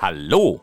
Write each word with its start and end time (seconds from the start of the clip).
Hallo! 0.00 0.60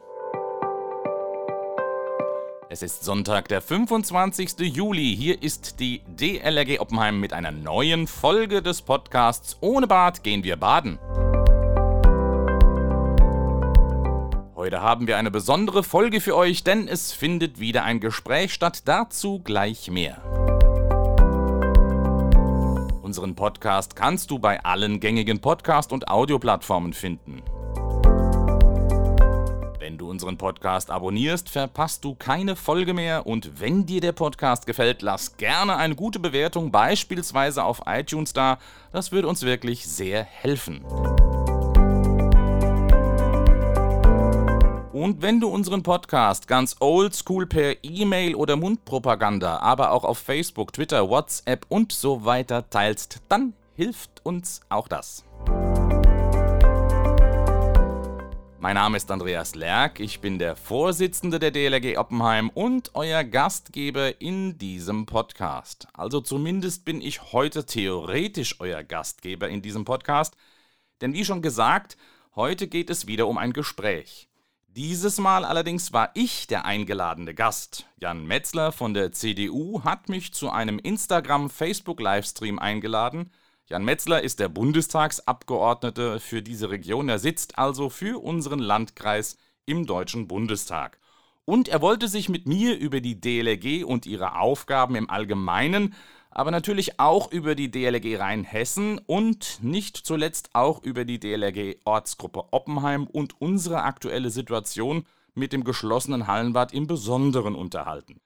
Es 2.70 2.82
ist 2.82 3.04
Sonntag, 3.04 3.50
der 3.50 3.62
25. 3.62 4.60
Juli. 4.60 5.14
Hier 5.14 5.44
ist 5.44 5.82
die 5.82 6.04
DLRG 6.08 6.80
Oppenheim 6.80 7.20
mit 7.20 7.34
einer 7.34 7.52
neuen 7.52 8.08
Folge 8.08 8.62
des 8.62 8.82
Podcasts 8.82 9.58
Ohne 9.60 9.88
Bad 9.88 10.24
gehen 10.24 10.46
wir 10.46 10.56
baden. 10.56 11.00
Heute 14.56 14.82
haben 14.82 15.06
wir 15.06 15.18
eine 15.18 15.32
besondere 15.32 15.84
Folge 15.84 16.22
für 16.22 16.38
euch, 16.38 16.64
denn 16.64 16.88
es 16.88 17.12
findet 17.12 17.60
wieder 17.60 17.84
ein 17.84 18.00
Gespräch 18.00 18.54
statt. 18.54 18.84
Dazu 18.86 19.40
gleich 19.40 19.92
mehr. 19.92 20.22
Unseren 23.02 23.36
Podcast 23.36 23.98
kannst 23.98 24.32
du 24.32 24.40
bei 24.40 24.64
allen 24.64 25.02
gängigen 25.02 25.42
Podcast- 25.42 25.92
und 25.92 26.08
Audioplattformen 26.08 26.94
finden. 26.94 27.44
Unseren 30.16 30.38
Podcast 30.38 30.92
abonnierst, 30.92 31.50
verpasst 31.50 32.06
du 32.06 32.16
keine 32.16 32.56
Folge 32.56 32.94
mehr 32.94 33.28
und 33.28 33.60
wenn 33.60 33.86
dir 33.86 34.00
der 34.00 34.14
Podcast 34.14 34.66
gefällt, 34.66 35.02
lass 35.02 35.36
gerne 35.36 35.76
eine 35.76 35.94
gute 35.94 36.20
Bewertung 36.20 36.72
beispielsweise 36.72 37.66
auf 37.66 37.82
iTunes 37.86 38.32
da. 38.32 38.58
Das 38.94 39.12
würde 39.12 39.28
uns 39.28 39.42
wirklich 39.42 39.86
sehr 39.86 40.24
helfen. 40.24 40.86
Und 44.94 45.22
wenn 45.22 45.42
du 45.42 45.50
unseren 45.50 45.84
Podcast 45.84 46.48
ganz 46.48 46.78
oldschool 46.80 47.46
per 47.46 47.84
E-Mail 47.84 48.36
oder 48.36 48.56
Mundpropaganda, 48.56 49.58
aber 49.58 49.92
auch 49.92 50.06
auf 50.06 50.20
Facebook, 50.20 50.72
Twitter, 50.72 51.10
WhatsApp 51.10 51.66
und 51.68 51.92
so 51.92 52.24
weiter 52.24 52.70
teilst, 52.70 53.20
dann 53.28 53.52
hilft 53.76 54.26
uns 54.26 54.62
auch 54.70 54.88
das. 54.88 55.26
Mein 58.66 58.78
Name 58.78 58.98
ist 58.98 59.12
Andreas 59.12 59.54
Lerck, 59.54 60.00
ich 60.00 60.22
bin 60.22 60.40
der 60.40 60.56
Vorsitzende 60.56 61.38
der 61.38 61.52
DLRG 61.52 62.00
Oppenheim 62.00 62.50
und 62.50 62.96
euer 62.96 63.24
Gastgeber 63.24 64.20
in 64.20 64.58
diesem 64.58 65.06
Podcast. 65.06 65.88
Also 65.94 66.20
zumindest 66.20 66.84
bin 66.84 67.00
ich 67.00 67.32
heute 67.32 67.68
theoretisch 67.68 68.60
euer 68.60 68.82
Gastgeber 68.82 69.50
in 69.50 69.62
diesem 69.62 69.86
Podcast, 69.86 70.36
denn 71.00 71.14
wie 71.14 71.24
schon 71.24 71.44
gesagt, 71.44 71.96
heute 72.36 72.68
geht 72.68 72.90
es 72.90 73.06
wieder 73.06 73.28
um 73.28 73.38
ein 73.38 73.54
Gespräch. 73.54 74.30
Dieses 74.66 75.20
Mal 75.20 75.46
allerdings 75.46 75.94
war 75.94 76.10
ich 76.16 76.48
der 76.48 76.66
eingeladene 76.66 77.36
Gast. 77.36 77.86
Jan 77.98 78.26
Metzler 78.26 78.72
von 78.72 78.96
der 78.96 79.12
CDU 79.12 79.84
hat 79.84 80.10
mich 80.10 80.34
zu 80.34 80.50
einem 80.50 80.80
Instagram-Facebook-Livestream 80.80 82.58
eingeladen. 82.58 83.30
Jan 83.68 83.84
Metzler 83.84 84.22
ist 84.22 84.40
der 84.40 84.50
Bundestagsabgeordnete 84.50 86.20
für 86.20 86.42
diese 86.42 86.70
Region. 86.70 87.10
Er 87.10 87.20
sitzt 87.20 87.58
also 87.58 87.90
für 87.90 88.24
unseren 88.24 88.60
Landkreis 88.60 89.38
im 89.66 89.86
Deutschen 89.86 90.28
Bundestag. 90.28 91.00
Und 91.46 91.68
er 91.68 91.82
wollte 91.82 92.08
sich 92.08 92.30
mit 92.30 92.48
mir 92.48 92.78
über 92.78 93.02
die 93.02 93.20
DLRG 93.20 93.84
und 93.84 94.06
ihre 94.06 94.40
Aufgaben 94.40 94.96
im 94.96 95.10
Allgemeinen 95.10 95.96
aber 96.36 96.52
natürlich 96.52 97.00
auch 97.00 97.32
über 97.32 97.56
die 97.56 97.72
DLRG 97.72 98.20
Rheinhessen 98.20 99.00
und 99.00 99.64
nicht 99.64 99.96
zuletzt 99.96 100.50
auch 100.54 100.84
über 100.84 101.06
die 101.06 101.18
DLRG 101.18 101.78
Ortsgruppe 101.86 102.44
Oppenheim 102.52 103.08
und 103.08 103.40
unsere 103.40 103.84
aktuelle 103.84 104.30
Situation 104.30 105.06
mit 105.34 105.54
dem 105.54 105.64
geschlossenen 105.64 106.28
Hallenbad 106.28 106.74
im 106.74 106.88
Besonderen 106.88 107.56
unterhalten. 107.56 108.20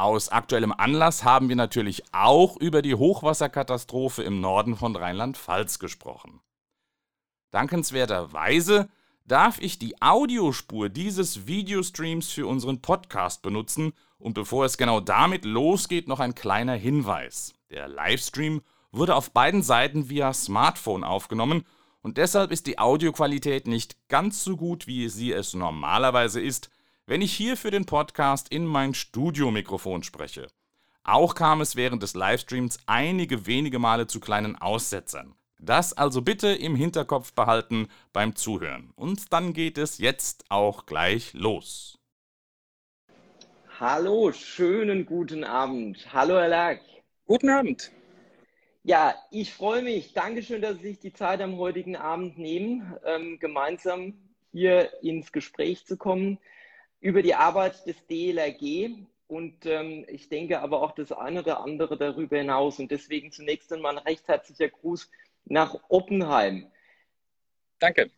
Aus 0.00 0.30
aktuellem 0.30 0.72
Anlass 0.72 1.24
haben 1.24 1.50
wir 1.50 1.56
natürlich 1.56 2.02
auch 2.10 2.56
über 2.56 2.80
die 2.80 2.94
Hochwasserkatastrophe 2.94 4.22
im 4.22 4.40
Norden 4.40 4.74
von 4.74 4.96
Rheinland-Pfalz 4.96 5.78
gesprochen. 5.78 6.40
Dankenswerterweise 7.50 8.88
darf 9.26 9.60
ich 9.60 9.78
die 9.78 10.00
Audiospur 10.00 10.88
dieses 10.88 11.46
Videostreams 11.46 12.30
für 12.30 12.46
unseren 12.46 12.80
Podcast 12.80 13.42
benutzen 13.42 13.92
und 14.16 14.32
bevor 14.32 14.64
es 14.64 14.78
genau 14.78 15.00
damit 15.00 15.44
losgeht, 15.44 16.08
noch 16.08 16.20
ein 16.20 16.34
kleiner 16.34 16.76
Hinweis. 16.76 17.52
Der 17.68 17.86
Livestream 17.86 18.62
wurde 18.92 19.14
auf 19.14 19.32
beiden 19.32 19.62
Seiten 19.62 20.08
via 20.08 20.32
Smartphone 20.32 21.04
aufgenommen 21.04 21.66
und 22.00 22.16
deshalb 22.16 22.52
ist 22.52 22.66
die 22.66 22.78
Audioqualität 22.78 23.66
nicht 23.66 24.08
ganz 24.08 24.44
so 24.44 24.56
gut, 24.56 24.86
wie 24.86 25.10
sie 25.10 25.32
es 25.32 25.52
normalerweise 25.52 26.40
ist, 26.40 26.70
wenn 27.10 27.22
ich 27.22 27.32
hier 27.32 27.56
für 27.56 27.72
den 27.72 27.86
Podcast 27.86 28.52
in 28.52 28.64
mein 28.64 28.94
Studiomikrofon 28.94 30.04
spreche. 30.04 30.46
Auch 31.02 31.34
kam 31.34 31.60
es 31.60 31.74
während 31.74 32.04
des 32.04 32.14
Livestreams 32.14 32.78
einige 32.86 33.46
wenige 33.46 33.80
Male 33.80 34.06
zu 34.06 34.20
kleinen 34.20 34.54
Aussetzern. 34.54 35.34
Das 35.58 35.92
also 35.92 36.22
bitte 36.22 36.50
im 36.50 36.76
Hinterkopf 36.76 37.32
behalten 37.32 37.88
beim 38.12 38.36
Zuhören. 38.36 38.92
Und 38.94 39.32
dann 39.32 39.54
geht 39.54 39.76
es 39.76 39.98
jetzt 39.98 40.44
auch 40.50 40.86
gleich 40.86 41.32
los. 41.34 41.98
Hallo, 43.80 44.30
schönen 44.30 45.04
guten 45.04 45.42
Abend. 45.42 46.12
Hallo, 46.12 46.36
Herr 46.38 46.46
Lack. 46.46 46.80
Guten 47.26 47.50
Abend. 47.50 47.90
Ja, 48.84 49.16
ich 49.32 49.52
freue 49.52 49.82
mich. 49.82 50.12
Dankeschön, 50.12 50.62
dass 50.62 50.76
Sie 50.76 50.90
sich 50.90 51.00
die 51.00 51.12
Zeit 51.12 51.40
am 51.40 51.56
heutigen 51.56 51.96
Abend 51.96 52.38
nehmen, 52.38 52.94
ähm, 53.04 53.40
gemeinsam 53.40 54.14
hier 54.52 54.92
ins 55.02 55.32
Gespräch 55.32 55.84
zu 55.86 55.96
kommen 55.96 56.38
über 57.00 57.22
die 57.22 57.34
Arbeit 57.34 57.86
des 57.86 57.96
DLRG 58.06 59.06
und 59.30 59.64
ähm, 59.64 60.04
ich 60.08 60.28
denke 60.28 60.60
aber 60.60 60.82
auch 60.82 60.90
das 60.92 61.12
eine 61.12 61.40
oder 61.40 61.60
andere 61.60 61.96
darüber 61.96 62.36
hinaus. 62.36 62.80
Und 62.80 62.90
deswegen 62.90 63.30
zunächst 63.30 63.72
einmal 63.72 63.96
ein 63.96 64.04
recht 64.04 64.26
herzlicher 64.26 64.68
Gruß 64.68 65.08
nach 65.44 65.76
Oppenheim. 65.88 66.66
Danke. 67.78 68.10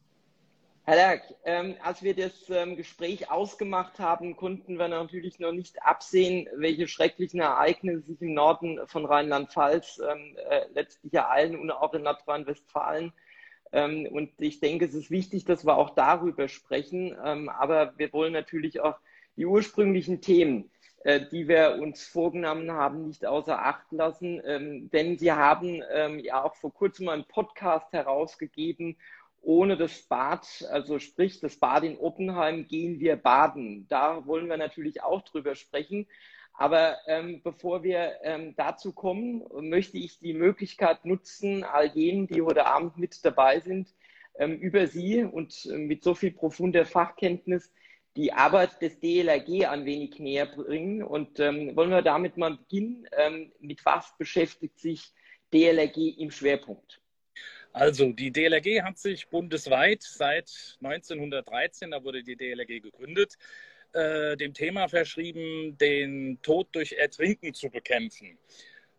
Herr 0.85 0.97
Lerck, 0.97 1.23
ähm, 1.45 1.77
als 1.83 2.03
wir 2.03 2.17
das 2.17 2.49
ähm, 2.49 2.77
Gespräch 2.77 3.31
ausgemacht 3.31 4.01
haben, 4.01 4.37
konnten 4.37 4.79
wir 4.79 4.89
natürlich 4.89 5.39
noch 5.39 5.53
nicht 5.53 5.81
absehen, 5.83 6.49
welche 6.57 6.89
schrecklichen 6.89 7.41
Ereignisse 7.41 8.07
sich 8.07 8.21
im 8.23 8.35
Norden 8.35 8.81
von 8.87 9.05
Rheinland-Pfalz 9.05 10.01
ähm, 10.11 10.37
äh, 10.49 10.65
letztlich 10.73 11.13
ereilen 11.15 11.57
und 11.61 11.71
auch 11.71 11.95
in 11.95 12.03
Nordrhein-Westfalen. 12.03 13.13
Ähm, 13.73 14.07
und 14.11 14.31
ich 14.39 14.61
denke, 14.61 14.85
es 14.85 14.95
ist 14.95 15.11
wichtig, 15.11 15.45
dass 15.45 15.65
wir 15.65 15.77
auch 15.77 15.91
darüber 15.91 16.49
sprechen. 16.49 17.17
Ähm, 17.25 17.49
aber 17.49 17.95
wir 17.97 18.13
wollen 18.13 18.33
natürlich 18.33 18.81
auch 18.81 18.97
die 19.37 19.47
ursprünglichen 19.47 20.21
Themen 20.21 20.71
äh, 21.05 21.27
die 21.33 21.49
wir 21.49 21.79
uns 21.81 22.07
vorgenommen 22.07 22.71
haben, 22.71 23.09
nicht 23.09 23.27
außer 23.27 23.59
Acht 23.65 23.91
lassen. 23.91 24.41
Ähm, 24.45 24.89
denn 24.91 25.19
Sie 25.19 25.33
haben 25.33 25.83
ja 26.21 26.45
auch 26.45 26.55
vor 26.55 26.73
kurzem 26.73 27.09
einen 27.09 27.25
Podcast 27.25 27.93
herausgegeben, 27.93 28.97
ohne 29.43 29.77
das 29.77 30.03
Bad, 30.03 30.47
also 30.71 30.99
sprich 31.01 31.41
das 31.41 31.57
Bad 31.57 31.83
in 31.83 31.99
Oppenheim, 31.99 32.69
gehen 32.69 33.01
wir 33.01 33.17
baden. 33.17 33.87
Da 33.89 34.25
wollen 34.27 34.49
wir 34.49 34.57
natürlich 34.57 35.03
auch 35.03 35.23
drüber 35.23 35.57
sprechen. 35.57 36.07
Aber 36.55 36.99
ähm, 37.07 37.41
bevor 37.43 37.83
wir 37.83 38.19
ähm, 38.23 38.55
dazu 38.57 38.93
kommen, 38.93 39.43
möchte 39.61 39.99
ich 39.99 40.19
die 40.19 40.35
Möglichkeit 40.35 41.05
nutzen, 41.05 41.65
all 41.65 41.87
jenen, 41.95 42.27
die 42.27 42.43
heute 42.43 42.67
Abend 42.67 42.99
mit 42.99 43.25
dabei 43.25 43.61
sind, 43.61 43.89
ähm, 44.39 44.59
über 44.59 44.87
Sie 44.87 45.25
und 45.25 45.67
äh, 45.67 45.79
mit 45.79 46.03
so 46.03 46.15
viel 46.15 46.33
profunder 46.33 46.85
Fachkenntnis 46.85 47.73
die 48.17 48.33
Arbeit 48.33 48.83
des 48.83 49.01
DLRG 49.01 49.67
ein 49.67 49.87
wenig 49.87 50.19
näher 50.19 50.47
bringen. 50.47 51.03
Und 51.03 51.41
ähm, 51.41 51.75
wollen 51.77 51.91
wir 51.91 52.03
damit 52.03 52.37
mal 52.37 52.57
beginnen? 52.57 53.09
Ähm, 53.17 53.53
mit 53.59 53.85
was 53.85 54.13
beschäftigt 54.19 54.79
sich 54.79 55.13
DLRG 55.53 56.19
im 56.19 56.31
Schwerpunkt? 56.31 57.01
Also 57.73 58.13
die 58.13 58.31
DLRG 58.31 58.83
hat 58.83 58.99
sich 58.99 59.29
bundesweit 59.29 60.03
seit 60.03 60.77
1913, 60.83 61.91
da 61.91 62.05
wurde 62.05 62.23
die 62.23 62.37
DLRG 62.37 62.83
gegründet, 62.83 63.39
äh, 63.93 64.37
dem 64.37 64.55
Thema 64.55 64.89
verschrieben, 64.89 65.77
den 65.79 66.41
Tod 66.43 66.69
durch 66.73 66.93
Ertrinken 66.93 67.55
zu 67.55 67.71
bekämpfen. 67.71 68.39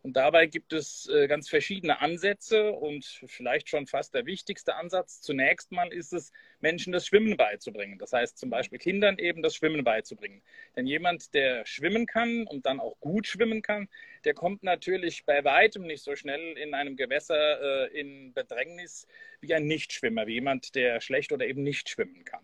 Und 0.04 0.18
dabei 0.18 0.48
gibt 0.48 0.74
es 0.74 1.08
äh, 1.08 1.28
ganz 1.28 1.48
verschiedene 1.48 2.02
Ansätze 2.02 2.74
und 2.74 3.06
vielleicht 3.26 3.70
schon 3.70 3.88
fast 3.88 4.14
der 4.14 4.26
wichtigste 4.26 4.76
Ansatz. 4.76 5.22
Zunächst 5.22 5.72
mal 5.72 5.94
ist 5.94 6.12
es, 6.12 6.34
Menschen 6.60 6.92
das 6.92 7.08
Schwimmen 7.08 7.38
beizubringen. 7.38 7.98
Das 8.00 8.12
heißt 8.12 8.38
zum 8.38 8.50
Beispiel 8.50 8.80
Kindern 8.80 9.18
eben 9.18 9.42
das 9.42 9.56
Schwimmen 9.56 9.86
beizubringen. 9.86 10.42
Denn 10.76 10.88
jemand, 10.88 11.34
der 11.34 11.66
schwimmen 11.66 12.06
kann 12.06 12.46
und 12.48 12.66
dann 12.66 12.82
auch 12.82 13.00
gut 13.00 13.28
schwimmen 13.28 13.62
kann, 13.62 13.88
der 14.26 14.34
kommt 14.34 14.62
natürlich 14.62 15.24
bei 15.26 15.42
weitem 15.46 15.84
nicht 15.84 16.04
so 16.04 16.18
schnell 16.18 16.58
in 16.58 16.74
einem 16.74 16.98
Gewässer 16.98 17.88
äh, 17.88 17.98
in 17.98 18.34
Bedrängnis 18.34 19.08
wie 19.40 19.54
ein 19.54 19.68
Nichtschwimmer, 19.68 20.28
wie 20.28 20.34
jemand, 20.34 20.76
der 20.76 21.00
schlecht 21.00 21.32
oder 21.32 21.46
eben 21.48 21.64
nicht 21.64 21.88
schwimmen 21.88 22.26
kann. 22.26 22.44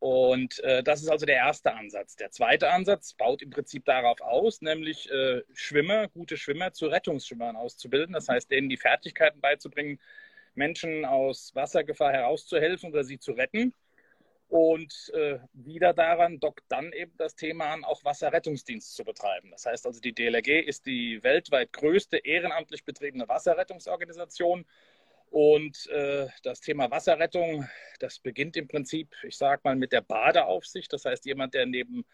Und 0.00 0.60
äh, 0.60 0.82
das 0.82 1.02
ist 1.02 1.08
also 1.08 1.26
der 1.26 1.36
erste 1.36 1.74
Ansatz. 1.74 2.14
Der 2.14 2.30
zweite 2.30 2.70
Ansatz 2.70 3.14
baut 3.14 3.42
im 3.42 3.50
Prinzip 3.50 3.84
darauf 3.84 4.20
aus, 4.20 4.60
nämlich 4.62 5.10
äh, 5.10 5.42
Schwimmer, 5.54 6.08
gute 6.08 6.36
Schwimmer 6.36 6.72
zu 6.72 6.86
Rettungsschwimmern 6.86 7.56
auszubilden. 7.56 8.12
Das 8.12 8.28
heißt, 8.28 8.50
denen 8.50 8.68
die 8.68 8.76
Fertigkeiten 8.76 9.40
beizubringen, 9.40 9.98
Menschen 10.54 11.04
aus 11.04 11.54
Wassergefahr 11.54 12.12
herauszuhelfen 12.12 12.90
oder 12.90 13.02
sie 13.02 13.18
zu 13.18 13.32
retten. 13.32 13.74
Und 14.48 15.12
äh, 15.14 15.40
wieder 15.52 15.92
daran 15.92 16.40
dockt 16.40 16.64
dann 16.68 16.92
eben 16.92 17.12
das 17.18 17.34
Thema 17.34 17.66
an, 17.66 17.84
auch 17.84 18.02
Wasserrettungsdienst 18.04 18.94
zu 18.94 19.04
betreiben. 19.04 19.50
Das 19.50 19.66
heißt 19.66 19.84
also, 19.84 20.00
die 20.00 20.14
DLRG 20.14 20.64
ist 20.64 20.86
die 20.86 21.22
weltweit 21.22 21.72
größte 21.72 22.16
ehrenamtlich 22.18 22.84
betriebene 22.84 23.28
Wasserrettungsorganisation 23.28 24.64
Und 25.30 25.86
äh, 25.88 26.26
das 26.42 26.60
Thema 26.60 26.90
Wasserrettung, 26.90 27.68
das 27.98 28.18
beginnt 28.18 28.56
im 28.56 28.68
Prinzip, 28.68 29.14
ich 29.22 29.36
sage 29.36 29.60
mal, 29.64 29.76
mit 29.76 29.92
der 29.92 30.00
Badeaufsicht. 30.00 30.92
Das 30.92 31.04
heißt, 31.04 31.26
jemand, 31.26 31.54
der 31.54 31.66
neben 31.66 32.04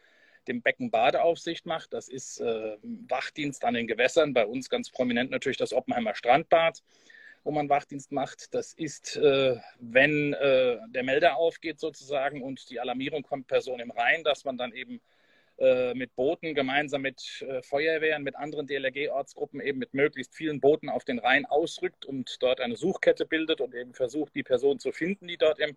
dem 0.49 0.63
Becken 0.63 0.91
Badeaufsicht 0.91 1.65
macht, 1.67 1.93
das 1.93 2.09
ist 2.09 2.41
äh, 2.41 2.77
Wachdienst 2.83 3.65
an 3.65 3.75
den 3.75 3.87
Gewässern. 3.87 4.35
Bei 4.35 4.47
uns 4.47 4.69
ganz 4.69 4.91
prominent 4.91 5.31
natürlich 5.31 5.57
das 5.57 5.73
Oppenheimer 5.73 6.15
Strandbad, 6.15 6.83
wo 7.45 7.51
man 7.51 7.69
Wachdienst 7.69 8.13
macht. 8.13 8.53
Das 8.55 8.75
ist, 8.75 9.17
äh, 9.17 9.57
wenn 9.79 10.35
äh, 10.35 10.79
der 10.89 11.03
Melder 11.03 11.37
aufgeht 11.37 11.81
sozusagen 11.81 12.43
und 12.43 12.69
die 12.71 12.81
Alarmierung 12.81 13.23
kommt, 13.23 13.47
Person 13.47 13.81
im 13.81 13.91
Rhein, 13.91 14.25
dass 14.25 14.45
man 14.45 14.59
dann 14.59 14.73
eben 14.73 15.01
mit 15.95 16.15
Booten 16.17 16.55
gemeinsam 16.55 17.03
mit 17.03 17.45
äh, 17.49 17.63
Feuerwehren, 17.63 18.23
mit 18.23 18.37
anderen 18.37 18.67
DLRG-Ortsgruppen 18.67 19.61
eben 19.61 19.79
mit 19.79 19.95
möglichst 19.95 20.35
vielen 20.35 20.61
Booten 20.61 20.89
auf 20.89 21.05
den 21.05 21.19
Rhein 21.19 21.47
ausrückt 21.47 22.05
und 22.07 22.43
dort 22.43 22.61
eine 22.61 22.77
Suchkette 22.77 23.25
bildet 23.25 23.61
und 23.61 23.75
eben 23.75 23.95
versucht, 23.95 24.35
die 24.35 24.43
Person 24.43 24.79
zu 24.79 24.93
finden, 24.93 25.29
die 25.29 25.37
dort 25.37 25.61
im 25.61 25.77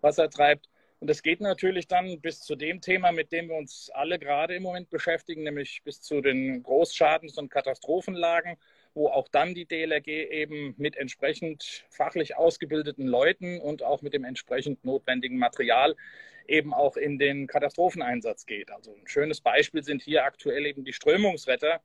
Wasser 0.00 0.30
treibt. 0.30 0.68
Und 1.00 1.08
es 1.08 1.22
geht 1.22 1.40
natürlich 1.40 1.88
dann 1.88 2.20
bis 2.20 2.40
zu 2.40 2.56
dem 2.56 2.82
Thema, 2.82 3.10
mit 3.10 3.32
dem 3.32 3.48
wir 3.48 3.56
uns 3.56 3.90
alle 3.94 4.18
gerade 4.18 4.54
im 4.54 4.62
Moment 4.62 4.90
beschäftigen, 4.90 5.42
nämlich 5.44 5.82
bis 5.82 6.02
zu 6.02 6.20
den 6.20 6.62
Großschadens- 6.62 7.38
und 7.38 7.50
Katastrophenlagen, 7.50 8.56
wo 8.92 9.08
auch 9.08 9.28
dann 9.28 9.54
die 9.54 9.64
DLRG 9.64 10.08
eben 10.08 10.74
mit 10.76 10.96
entsprechend 10.96 11.86
fachlich 11.88 12.36
ausgebildeten 12.36 13.06
Leuten 13.06 13.60
und 13.60 13.82
auch 13.82 14.02
mit 14.02 14.12
dem 14.12 14.24
entsprechend 14.24 14.84
notwendigen 14.84 15.38
Material 15.38 15.96
eben 16.50 16.74
auch 16.74 16.96
in 16.96 17.18
den 17.18 17.46
Katastropheneinsatz 17.46 18.44
geht. 18.44 18.70
Also 18.70 18.92
ein 18.92 19.06
schönes 19.06 19.40
Beispiel 19.40 19.82
sind 19.82 20.02
hier 20.02 20.24
aktuell 20.24 20.66
eben 20.66 20.84
die 20.84 20.92
Strömungsretter. 20.92 21.80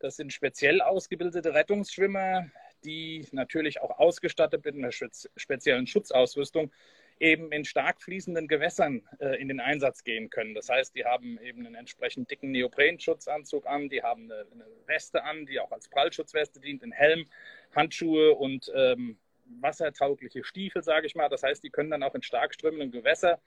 Das 0.00 0.16
sind 0.16 0.32
speziell 0.32 0.80
ausgebildete 0.80 1.54
Rettungsschwimmer, 1.54 2.50
die 2.84 3.26
natürlich 3.32 3.80
auch 3.80 3.98
ausgestattet 3.98 4.64
mit 4.64 4.74
einer 4.74 4.90
speziellen 4.92 5.86
Schutzausrüstung 5.86 6.70
eben 7.20 7.50
in 7.50 7.64
stark 7.64 8.00
fließenden 8.00 8.46
Gewässern 8.46 9.02
äh, 9.18 9.40
in 9.40 9.48
den 9.48 9.58
Einsatz 9.60 10.04
gehen 10.04 10.30
können. 10.30 10.54
Das 10.54 10.68
heißt, 10.68 10.94
die 10.94 11.04
haben 11.04 11.38
eben 11.42 11.66
einen 11.66 11.74
entsprechend 11.74 12.30
dicken 12.30 12.52
Neoprenschutzanzug 12.52 13.66
an, 13.66 13.88
die 13.88 14.02
haben 14.02 14.30
eine, 14.30 14.46
eine, 14.52 14.64
Weste 14.86 15.24
an, 15.24 15.44
die 15.46 15.58
auch 15.58 15.72
als 15.72 15.88
Prallschutzweste 15.88 16.60
dient, 16.60 16.82
einen 16.84 16.92
Helm, 16.92 17.26
Handschuhe 17.74 18.34
und 18.34 18.70
ähm, 18.74 19.18
wassertaugliche 19.60 20.44
Stiefel, 20.44 20.82
sage 20.84 21.06
ich 21.06 21.16
mal. 21.16 21.28
Das 21.28 21.42
heißt, 21.42 21.64
die 21.64 21.70
können 21.70 21.90
dann 21.90 22.04
auch 22.04 22.14
in 22.14 22.22
stark 22.22 22.54
strömenden 22.54 22.92
Gewässer 22.92 23.40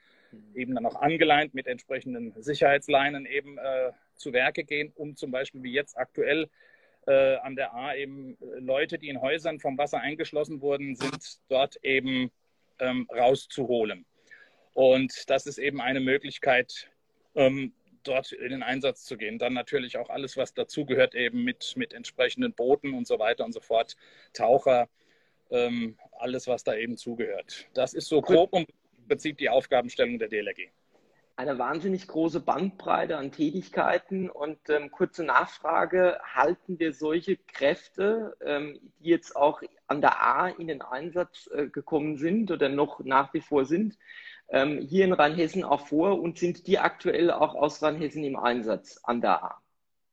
eben 0.54 0.74
dann 0.74 0.86
auch 0.86 0.96
angeleint 0.96 1.54
mit 1.54 1.66
entsprechenden 1.66 2.32
Sicherheitsleinen 2.40 3.26
eben 3.26 3.58
äh, 3.58 3.92
zu 4.16 4.32
Werke 4.32 4.64
gehen, 4.64 4.92
um 4.94 5.16
zum 5.16 5.30
Beispiel 5.30 5.62
wie 5.62 5.72
jetzt 5.72 5.96
aktuell 5.96 6.48
äh, 7.06 7.36
an 7.36 7.56
der 7.56 7.74
A 7.74 7.94
eben 7.94 8.36
äh, 8.40 8.60
Leute, 8.60 8.98
die 8.98 9.08
in 9.08 9.20
Häusern 9.20 9.58
vom 9.60 9.76
Wasser 9.78 10.00
eingeschlossen 10.00 10.60
wurden, 10.60 10.94
sind 10.94 11.38
dort 11.48 11.76
eben 11.82 12.30
ähm, 12.78 13.08
rauszuholen. 13.10 14.06
Und 14.74 15.28
das 15.28 15.46
ist 15.46 15.58
eben 15.58 15.80
eine 15.80 16.00
Möglichkeit, 16.00 16.90
ähm, 17.34 17.72
dort 18.04 18.32
in 18.32 18.50
den 18.50 18.62
Einsatz 18.62 19.04
zu 19.04 19.16
gehen. 19.16 19.38
Dann 19.38 19.52
natürlich 19.52 19.96
auch 19.96 20.10
alles, 20.10 20.36
was 20.36 20.54
dazugehört, 20.54 21.14
eben 21.14 21.44
mit, 21.44 21.74
mit 21.76 21.92
entsprechenden 21.92 22.52
Booten 22.52 22.94
und 22.94 23.06
so 23.06 23.18
weiter 23.18 23.44
und 23.44 23.52
so 23.52 23.60
fort, 23.60 23.96
Taucher, 24.32 24.88
ähm, 25.50 25.96
alles, 26.18 26.46
was 26.46 26.64
da 26.64 26.74
eben 26.74 26.96
zugehört. 26.96 27.66
Das 27.74 27.94
ist 27.94 28.08
so 28.08 28.22
grob 28.22 28.52
und 29.02 29.08
Prinzip 29.08 29.38
die 29.38 29.50
Aufgabenstellung 29.50 30.18
der 30.18 30.28
DLRG. 30.28 30.70
Eine 31.34 31.58
wahnsinnig 31.58 32.06
große 32.06 32.40
Bandbreite 32.40 33.16
an 33.16 33.32
Tätigkeiten 33.32 34.28
und 34.28 34.58
ähm, 34.68 34.90
kurze 34.90 35.24
Nachfrage, 35.24 36.20
halten 36.22 36.78
wir 36.78 36.92
solche 36.92 37.36
Kräfte, 37.36 38.36
ähm, 38.44 38.78
die 39.00 39.08
jetzt 39.08 39.34
auch 39.34 39.62
an 39.86 40.02
der 40.02 40.22
A 40.22 40.48
in 40.48 40.68
den 40.68 40.82
Einsatz 40.82 41.48
äh, 41.52 41.68
gekommen 41.68 42.18
sind 42.18 42.50
oder 42.50 42.68
noch 42.68 43.00
nach 43.00 43.32
wie 43.32 43.40
vor 43.40 43.64
sind, 43.64 43.98
ähm, 44.50 44.78
hier 44.78 45.06
in 45.06 45.14
Rheinhessen 45.14 45.64
auch 45.64 45.86
vor 45.86 46.20
und 46.20 46.38
sind 46.38 46.66
die 46.66 46.78
aktuell 46.78 47.30
auch 47.30 47.54
aus 47.54 47.82
Rheinhessen 47.82 48.24
im 48.24 48.36
Einsatz 48.36 49.00
an 49.02 49.22
der 49.22 49.42
A? 49.42 49.61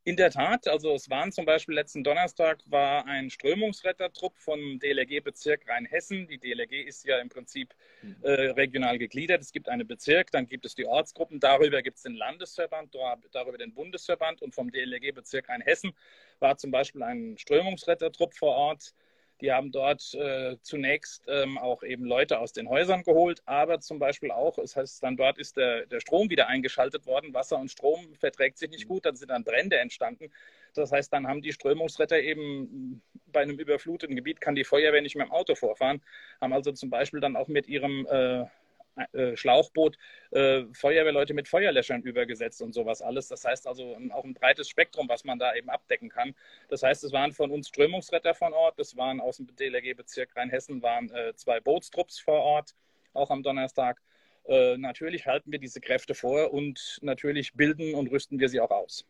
In 0.09 0.15
der 0.15 0.31
Tat, 0.31 0.67
also 0.67 0.95
es 0.95 1.07
waren 1.11 1.31
zum 1.31 1.45
Beispiel 1.45 1.75
letzten 1.75 2.03
Donnerstag 2.03 2.57
war 2.65 3.05
ein 3.05 3.29
Strömungsrettertrupp 3.29 4.39
vom 4.39 4.79
DLRG-Bezirk 4.79 5.69
Rheinhessen. 5.69 6.27
Die 6.27 6.39
DLRG 6.39 6.81
ist 6.87 7.05
ja 7.05 7.19
im 7.19 7.29
Prinzip 7.29 7.75
mhm. 8.01 8.15
äh, 8.23 8.31
regional 8.49 8.97
gegliedert. 8.97 9.43
Es 9.43 9.51
gibt 9.51 9.69
einen 9.69 9.85
Bezirk, 9.85 10.31
dann 10.31 10.47
gibt 10.47 10.65
es 10.65 10.73
die 10.73 10.87
Ortsgruppen, 10.87 11.39
darüber 11.39 11.83
gibt 11.83 11.97
es 11.97 12.01
den 12.01 12.15
Landesverband, 12.15 12.97
darüber 13.33 13.59
den 13.59 13.71
Bundesverband 13.75 14.41
und 14.41 14.55
vom 14.55 14.71
DLRG-Bezirk 14.71 15.47
Rheinhessen 15.47 15.93
war 16.39 16.57
zum 16.57 16.71
Beispiel 16.71 17.03
ein 17.03 17.37
Strömungsrettertrupp 17.37 18.33
vor 18.33 18.55
Ort 18.55 18.95
die 19.41 19.51
haben 19.51 19.71
dort 19.71 20.13
äh, 20.13 20.57
zunächst 20.61 21.23
ähm, 21.27 21.57
auch 21.57 21.83
eben 21.83 22.05
Leute 22.05 22.39
aus 22.39 22.51
den 22.51 22.69
Häusern 22.69 23.03
geholt, 23.03 23.41
aber 23.45 23.79
zum 23.79 23.99
Beispiel 23.99 24.31
auch, 24.31 24.57
es 24.57 24.73
das 24.73 24.75
heißt 24.75 25.03
dann 25.03 25.17
dort 25.17 25.37
ist 25.37 25.57
der, 25.57 25.85
der 25.85 25.99
Strom 25.99 26.29
wieder 26.29 26.47
eingeschaltet 26.47 27.05
worden. 27.05 27.33
Wasser 27.33 27.57
und 27.57 27.71
Strom 27.71 28.13
verträgt 28.15 28.57
sich 28.57 28.69
nicht 28.69 28.87
gut, 28.87 29.05
dann 29.05 29.15
sind 29.15 29.29
dann 29.29 29.43
Brände 29.43 29.77
entstanden. 29.77 30.31
Das 30.73 30.91
heißt, 30.91 31.11
dann 31.11 31.27
haben 31.27 31.41
die 31.41 31.53
Strömungsretter 31.53 32.19
eben 32.19 33.01
bei 33.27 33.41
einem 33.41 33.57
überfluteten 33.57 34.15
Gebiet 34.15 34.41
kann 34.41 34.55
die 34.55 34.63
Feuerwehr 34.63 35.01
nicht 35.01 35.15
mehr 35.15 35.25
im 35.25 35.31
Auto 35.31 35.55
vorfahren, 35.55 36.01
haben 36.41 36.53
also 36.53 36.71
zum 36.71 36.89
Beispiel 36.89 37.19
dann 37.19 37.35
auch 37.35 37.47
mit 37.47 37.67
ihrem 37.67 38.07
äh, 38.09 38.45
äh, 39.13 39.35
Schlauchboot 39.35 39.97
äh, 40.31 40.63
Feuerwehrleute 40.73 41.33
mit 41.33 41.47
Feuerlöschern 41.47 42.01
übergesetzt 42.01 42.61
und 42.61 42.73
sowas 42.73 43.01
alles. 43.01 43.27
Das 43.27 43.45
heißt 43.45 43.67
also 43.67 43.95
auch 44.11 44.23
ein 44.23 44.33
breites 44.33 44.69
Spektrum, 44.69 45.09
was 45.09 45.23
man 45.23 45.39
da 45.39 45.55
eben 45.55 45.69
abdecken 45.69 46.09
kann. 46.09 46.35
Das 46.69 46.83
heißt, 46.83 47.03
es 47.03 47.11
waren 47.11 47.31
von 47.31 47.51
uns 47.51 47.67
Strömungsretter 47.69 48.33
von 48.33 48.53
Ort, 48.53 48.79
es 48.79 48.95
waren 48.97 49.19
aus 49.19 49.37
dem 49.37 49.47
DLRG-Bezirk 49.55 50.35
Rheinhessen 50.35 50.81
waren 50.81 51.09
äh, 51.11 51.33
zwei 51.35 51.59
Bootstrupps 51.59 52.19
vor 52.19 52.41
Ort, 52.41 52.75
auch 53.13 53.31
am 53.31 53.43
Donnerstag. 53.43 54.01
Äh, 54.45 54.77
natürlich 54.77 55.27
halten 55.27 55.51
wir 55.51 55.59
diese 55.59 55.81
Kräfte 55.81 56.15
vor 56.15 56.53
und 56.53 56.99
natürlich 57.01 57.53
bilden 57.53 57.93
und 57.93 58.07
rüsten 58.11 58.39
wir 58.39 58.49
sie 58.49 58.59
auch 58.59 58.71
aus. 58.71 59.05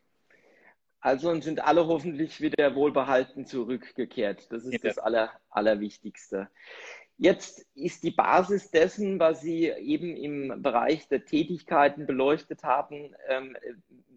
Also 1.00 1.30
und 1.30 1.42
sind 1.42 1.64
alle 1.64 1.86
hoffentlich 1.86 2.42
wieder 2.42 2.74
wohlbehalten 2.74 3.46
zurückgekehrt. 3.46 4.52
Das 4.52 4.64
ist 4.64 4.72
ja. 4.74 4.78
das 4.82 4.98
Aller, 4.98 5.32
Allerwichtigste. 5.48 6.50
Jetzt 7.22 7.66
ist 7.74 8.02
die 8.02 8.12
Basis 8.12 8.70
dessen, 8.70 9.20
was 9.20 9.42
Sie 9.42 9.66
eben 9.66 10.16
im 10.16 10.62
Bereich 10.62 11.06
der 11.06 11.26
Tätigkeiten 11.26 12.06
beleuchtet 12.06 12.62
haben, 12.62 13.14
ähm, 13.28 13.58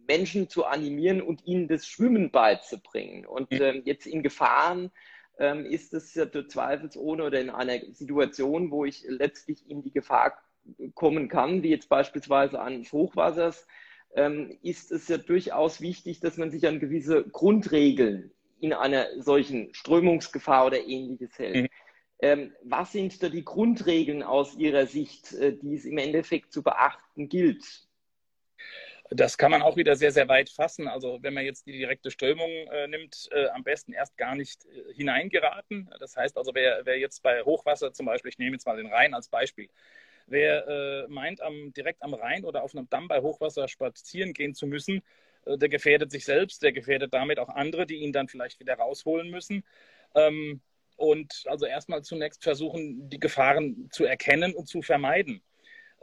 Menschen 0.07 0.47
zu 0.47 0.63
animieren 0.63 1.21
und 1.21 1.45
ihnen 1.45 1.67
das 1.67 1.85
Schwimmen 1.85 2.31
beizubringen. 2.31 3.25
Und 3.25 3.49
ähm, 3.51 3.81
jetzt 3.83 4.07
in 4.07 4.23
Gefahren 4.23 4.89
ähm, 5.37 5.65
ist 5.65 5.93
es 5.93 6.15
ja 6.15 6.25
zweifelsohne 6.31 7.25
oder 7.25 7.41
in 7.41 7.49
einer 7.49 7.77
Situation, 7.91 8.71
wo 8.71 8.85
ich 8.85 9.03
letztlich 9.05 9.69
in 9.69 9.83
die 9.83 9.91
Gefahr 9.91 10.41
kommen 10.93 11.27
kann, 11.27 11.61
wie 11.61 11.71
jetzt 11.71 11.89
beispielsweise 11.89 12.61
eines 12.61 12.93
Hochwassers, 12.93 13.67
ähm, 14.15 14.57
ist 14.61 14.93
es 14.93 15.09
ja 15.09 15.17
durchaus 15.17 15.81
wichtig, 15.81 16.21
dass 16.21 16.37
man 16.37 16.51
sich 16.51 16.65
an 16.67 16.79
gewisse 16.79 17.25
Grundregeln 17.25 18.31
in 18.61 18.71
einer 18.71 19.07
solchen 19.21 19.73
Strömungsgefahr 19.73 20.67
oder 20.67 20.79
ähnliches 20.87 21.37
hält. 21.37 21.63
Mhm. 21.63 21.69
Ähm, 22.19 22.53
was 22.63 22.91
sind 22.91 23.21
da 23.21 23.29
die 23.29 23.43
Grundregeln 23.43 24.23
aus 24.23 24.55
Ihrer 24.55 24.85
Sicht, 24.85 25.33
äh, 25.33 25.57
die 25.57 25.75
es 25.75 25.85
im 25.85 25.97
Endeffekt 25.97 26.53
zu 26.53 26.63
beachten 26.63 27.27
gilt? 27.27 27.87
Das 29.09 29.37
kann 29.37 29.51
man 29.51 29.61
auch 29.61 29.75
wieder 29.75 29.95
sehr, 29.95 30.11
sehr 30.11 30.27
weit 30.27 30.49
fassen. 30.49 30.87
Also 30.87 31.19
wenn 31.21 31.33
man 31.33 31.45
jetzt 31.45 31.67
die 31.67 31.73
direkte 31.73 32.09
Strömung 32.09 32.49
äh, 32.49 32.87
nimmt, 32.87 33.29
äh, 33.31 33.47
am 33.49 33.63
besten 33.63 33.93
erst 33.93 34.17
gar 34.17 34.35
nicht 34.35 34.65
äh, 34.65 34.93
hineingeraten. 34.93 35.89
Das 35.99 36.15
heißt 36.15 36.37
also, 36.37 36.51
wer, 36.55 36.85
wer, 36.85 36.97
jetzt 36.97 37.21
bei 37.21 37.43
Hochwasser 37.43 37.93
zum 37.93 38.05
Beispiel, 38.05 38.29
ich 38.29 38.39
nehme 38.39 38.55
jetzt 38.55 38.65
mal 38.65 38.77
den 38.77 38.87
Rhein 38.87 39.13
als 39.13 39.29
Beispiel, 39.29 39.69
wer 40.25 40.67
äh, 40.67 41.07
meint, 41.09 41.41
am, 41.41 41.73
direkt 41.73 42.01
am 42.01 42.13
Rhein 42.13 42.45
oder 42.45 42.63
auf 42.63 42.75
einem 42.75 42.89
Damm 42.89 43.07
bei 43.07 43.21
Hochwasser 43.21 43.67
spazieren 43.67 44.33
gehen 44.33 44.55
zu 44.55 44.65
müssen, 44.65 45.03
äh, 45.45 45.57
der 45.57 45.69
gefährdet 45.69 46.11
sich 46.11 46.25
selbst, 46.25 46.63
der 46.63 46.71
gefährdet 46.71 47.13
damit 47.13 47.39
auch 47.39 47.49
andere, 47.49 47.85
die 47.85 47.97
ihn 47.97 48.13
dann 48.13 48.29
vielleicht 48.29 48.59
wieder 48.59 48.75
rausholen 48.75 49.29
müssen. 49.29 49.63
Ähm, 50.15 50.61
und 50.95 51.43
also 51.47 51.65
erstmal 51.65 52.03
zunächst 52.03 52.43
versuchen, 52.43 53.09
die 53.09 53.19
Gefahren 53.19 53.89
zu 53.91 54.05
erkennen 54.05 54.53
und 54.53 54.67
zu 54.67 54.81
vermeiden. 54.81 55.41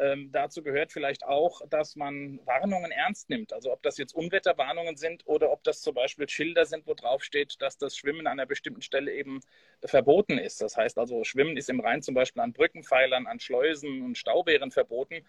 Ähm, 0.00 0.30
dazu 0.32 0.62
gehört 0.62 0.92
vielleicht 0.92 1.26
auch, 1.26 1.60
dass 1.68 1.94
man 1.94 2.40
Warnungen 2.46 2.90
ernst 2.90 3.28
nimmt. 3.28 3.52
Also 3.52 3.70
ob 3.70 3.82
das 3.82 3.98
jetzt 3.98 4.14
Unwetterwarnungen 4.14 4.96
sind 4.96 5.26
oder 5.26 5.52
ob 5.52 5.62
das 5.62 5.82
zum 5.82 5.94
Beispiel 5.94 6.26
Schilder 6.26 6.64
sind, 6.64 6.86
wo 6.86 6.94
drauf 6.94 7.22
steht, 7.22 7.56
dass 7.60 7.76
das 7.76 7.98
Schwimmen 7.98 8.26
an 8.26 8.38
einer 8.38 8.46
bestimmten 8.46 8.80
Stelle 8.80 9.12
eben 9.12 9.40
verboten 9.84 10.38
ist. 10.38 10.62
Das 10.62 10.78
heißt 10.78 10.98
also, 10.98 11.22
Schwimmen 11.22 11.58
ist 11.58 11.68
im 11.68 11.80
Rhein 11.80 12.00
zum 12.00 12.14
Beispiel 12.14 12.40
an 12.40 12.54
Brückenpfeilern, 12.54 13.26
an 13.26 13.40
Schleusen 13.40 14.02
und 14.02 14.16
Stauwehren 14.16 14.70
verboten. 14.70 15.26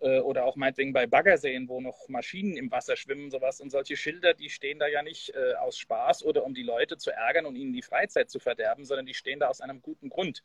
Äh, 0.00 0.20
oder 0.20 0.44
auch 0.44 0.56
meinetwegen 0.56 0.92
bei 0.92 1.06
Baggerseen, 1.06 1.68
wo 1.68 1.80
noch 1.80 2.08
Maschinen 2.08 2.56
im 2.56 2.70
Wasser 2.70 2.96
schwimmen, 2.96 3.30
sowas. 3.30 3.60
Und 3.60 3.70
solche 3.70 3.96
Schilder, 3.96 4.34
die 4.34 4.48
stehen 4.48 4.78
da 4.78 4.86
ja 4.86 5.02
nicht 5.02 5.34
äh, 5.34 5.54
aus 5.54 5.78
Spaß 5.78 6.24
oder 6.24 6.44
um 6.44 6.54
die 6.54 6.62
Leute 6.62 6.98
zu 6.98 7.10
ärgern 7.10 7.46
und 7.46 7.56
ihnen 7.56 7.72
die 7.72 7.82
Freizeit 7.82 8.30
zu 8.30 8.38
verderben, 8.38 8.84
sondern 8.84 9.06
die 9.06 9.14
stehen 9.14 9.40
da 9.40 9.48
aus 9.48 9.60
einem 9.60 9.82
guten 9.82 10.08
Grund. 10.08 10.44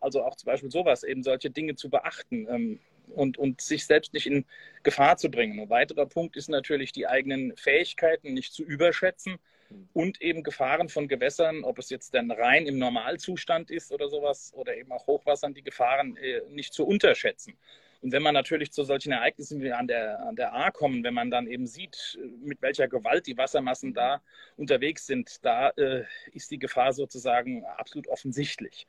Also 0.00 0.22
auch 0.22 0.36
zum 0.36 0.46
Beispiel 0.46 0.70
sowas, 0.70 1.02
eben 1.04 1.22
solche 1.22 1.50
Dinge 1.50 1.76
zu 1.76 1.90
beachten 1.90 2.46
ähm, 2.48 2.80
und, 3.14 3.38
und 3.38 3.60
sich 3.60 3.86
selbst 3.86 4.12
nicht 4.14 4.26
in 4.26 4.44
Gefahr 4.82 5.16
zu 5.16 5.30
bringen. 5.30 5.60
Ein 5.60 5.70
weiterer 5.70 6.06
Punkt 6.06 6.36
ist 6.36 6.48
natürlich, 6.48 6.92
die 6.92 7.06
eigenen 7.06 7.56
Fähigkeiten 7.56 8.34
nicht 8.34 8.52
zu 8.52 8.64
überschätzen. 8.64 9.38
und 9.92 10.22
eben 10.22 10.42
Gefahren 10.44 10.88
von 10.88 11.08
Gewässern, 11.08 11.62
ob 11.62 11.78
es 11.78 11.90
jetzt 11.90 12.14
dann 12.14 12.30
rein 12.30 12.66
im 12.66 12.78
Normalzustand 12.78 13.70
ist 13.70 13.92
oder 13.92 14.08
sowas 14.08 14.50
oder 14.54 14.74
eben 14.74 14.90
auch 14.92 15.06
Hochwassern, 15.06 15.52
die 15.52 15.62
Gefahren 15.62 16.16
äh, 16.16 16.40
nicht 16.48 16.72
zu 16.72 16.86
unterschätzen. 16.86 17.58
Und 18.00 18.12
wenn 18.12 18.22
man 18.22 18.34
natürlich 18.34 18.70
zu 18.70 18.84
solchen 18.84 19.12
Ereignissen 19.12 19.60
wie 19.60 19.72
an 19.72 19.88
der, 19.88 20.20
an 20.20 20.36
der 20.36 20.54
A 20.54 20.70
kommen, 20.70 21.02
wenn 21.02 21.14
man 21.14 21.30
dann 21.30 21.48
eben 21.48 21.66
sieht, 21.66 22.18
mit 22.40 22.62
welcher 22.62 22.86
Gewalt 22.86 23.26
die 23.26 23.36
Wassermassen 23.36 23.92
da 23.92 24.22
unterwegs 24.56 25.06
sind, 25.06 25.44
da 25.44 25.70
äh, 25.70 26.04
ist 26.32 26.50
die 26.50 26.60
Gefahr 26.60 26.92
sozusagen 26.92 27.64
absolut 27.64 28.06
offensichtlich. 28.08 28.86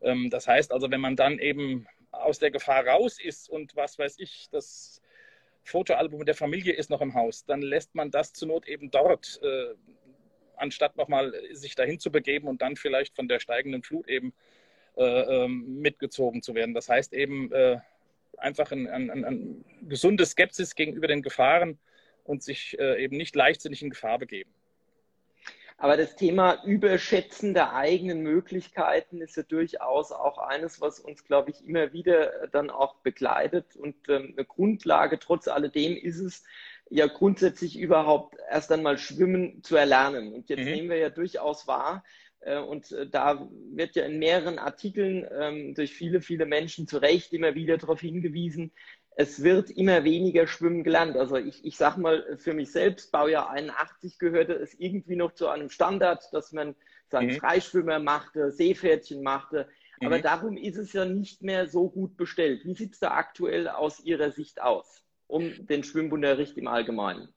Ähm, 0.00 0.30
das 0.30 0.48
heißt 0.48 0.72
also, 0.72 0.90
wenn 0.90 1.00
man 1.00 1.14
dann 1.14 1.38
eben 1.38 1.86
aus 2.10 2.40
der 2.40 2.50
Gefahr 2.50 2.86
raus 2.86 3.20
ist 3.20 3.48
und 3.48 3.76
was 3.76 3.98
weiß 3.98 4.16
ich, 4.18 4.48
das 4.50 5.00
Fotoalbum 5.62 6.24
der 6.24 6.34
Familie 6.34 6.72
ist 6.72 6.90
noch 6.90 7.02
im 7.02 7.14
Haus, 7.14 7.44
dann 7.44 7.62
lässt 7.62 7.94
man 7.94 8.10
das 8.10 8.32
zur 8.32 8.48
Not 8.48 8.66
eben 8.66 8.90
dort, 8.90 9.40
äh, 9.42 9.74
anstatt 10.56 10.96
nochmal 10.96 11.32
sich 11.52 11.76
dahin 11.76 12.00
zu 12.00 12.10
begeben 12.10 12.48
und 12.48 12.62
dann 12.62 12.74
vielleicht 12.74 13.14
von 13.14 13.28
der 13.28 13.38
steigenden 13.38 13.84
Flut 13.84 14.08
eben 14.08 14.34
äh, 14.96 15.44
ähm, 15.44 15.80
mitgezogen 15.80 16.42
zu 16.42 16.54
werden. 16.54 16.74
Das 16.74 16.88
heißt 16.88 17.12
eben, 17.12 17.52
äh, 17.52 17.78
einfach 18.40 18.72
ein, 18.72 18.88
ein, 18.88 19.10
ein, 19.10 19.64
gesunde 19.82 20.26
Skepsis 20.26 20.74
gegenüber 20.74 21.08
den 21.08 21.22
Gefahren 21.22 21.78
und 22.24 22.42
sich 22.42 22.78
äh, 22.78 23.02
eben 23.02 23.16
nicht 23.16 23.34
leichtsinnig 23.34 23.82
in 23.82 23.90
Gefahr 23.90 24.18
begeben. 24.18 24.50
Aber 25.78 25.96
das 25.96 26.14
Thema 26.14 26.62
Überschätzen 26.64 27.54
der 27.54 27.74
eigenen 27.74 28.20
Möglichkeiten 28.20 29.22
ist 29.22 29.36
ja 29.36 29.42
durchaus 29.44 30.12
auch 30.12 30.36
eines, 30.36 30.82
was 30.82 31.00
uns, 31.00 31.24
glaube 31.24 31.52
ich, 31.52 31.66
immer 31.66 31.94
wieder 31.94 32.48
dann 32.48 32.68
auch 32.68 32.96
begleitet. 32.96 33.76
Und 33.76 33.96
ähm, 34.10 34.34
eine 34.36 34.44
Grundlage 34.44 35.18
trotz 35.18 35.48
alledem 35.48 35.96
ist 35.96 36.18
es, 36.18 36.44
ja 36.90 37.06
grundsätzlich 37.06 37.78
überhaupt 37.78 38.36
erst 38.50 38.70
einmal 38.72 38.98
Schwimmen 38.98 39.62
zu 39.62 39.76
erlernen. 39.76 40.34
Und 40.34 40.50
jetzt 40.50 40.58
mhm. 40.58 40.72
nehmen 40.72 40.90
wir 40.90 40.98
ja 40.98 41.08
durchaus 41.08 41.66
wahr, 41.66 42.04
äh, 42.04 42.29
und 42.60 42.90
äh, 42.92 43.06
da 43.06 43.48
wird 43.72 43.96
ja 43.96 44.04
in 44.04 44.18
mehreren 44.18 44.58
Artikeln 44.58 45.26
ähm, 45.38 45.74
durch 45.74 45.92
viele, 45.92 46.20
viele 46.20 46.46
Menschen 46.46 46.88
zu 46.88 46.98
Recht 46.98 47.32
immer 47.32 47.54
wieder 47.54 47.76
darauf 47.76 48.00
hingewiesen, 48.00 48.72
es 49.16 49.42
wird 49.42 49.70
immer 49.70 50.04
weniger 50.04 50.46
Schwimmen 50.46 50.82
gelernt. 50.82 51.16
Also 51.16 51.36
ich, 51.36 51.64
ich 51.64 51.76
sage 51.76 52.00
mal, 52.00 52.38
für 52.38 52.54
mich 52.54 52.72
selbst, 52.72 53.12
Baujahr 53.12 53.50
81 53.50 54.18
gehörte 54.18 54.54
es 54.54 54.74
irgendwie 54.74 55.16
noch 55.16 55.32
zu 55.32 55.48
einem 55.48 55.68
Standard, 55.68 56.22
dass 56.32 56.52
man 56.52 56.74
seinen 57.08 57.34
mhm. 57.34 57.38
Freischwimmer 57.38 57.98
machte, 57.98 58.50
Seepferdchen 58.50 59.22
machte. 59.22 59.68
Aber 60.00 60.18
mhm. 60.18 60.22
darum 60.22 60.56
ist 60.56 60.76
es 60.76 60.92
ja 60.94 61.04
nicht 61.04 61.42
mehr 61.42 61.68
so 61.68 61.90
gut 61.90 62.16
bestellt. 62.16 62.64
Wie 62.64 62.74
sieht 62.74 62.94
es 62.94 63.00
da 63.00 63.10
aktuell 63.10 63.68
aus 63.68 64.00
Ihrer 64.00 64.30
Sicht 64.30 64.62
aus, 64.62 65.04
um 65.26 65.66
den 65.66 65.84
Schwimmunterricht 65.84 66.56
im 66.56 66.68
Allgemeinen? 66.68 67.28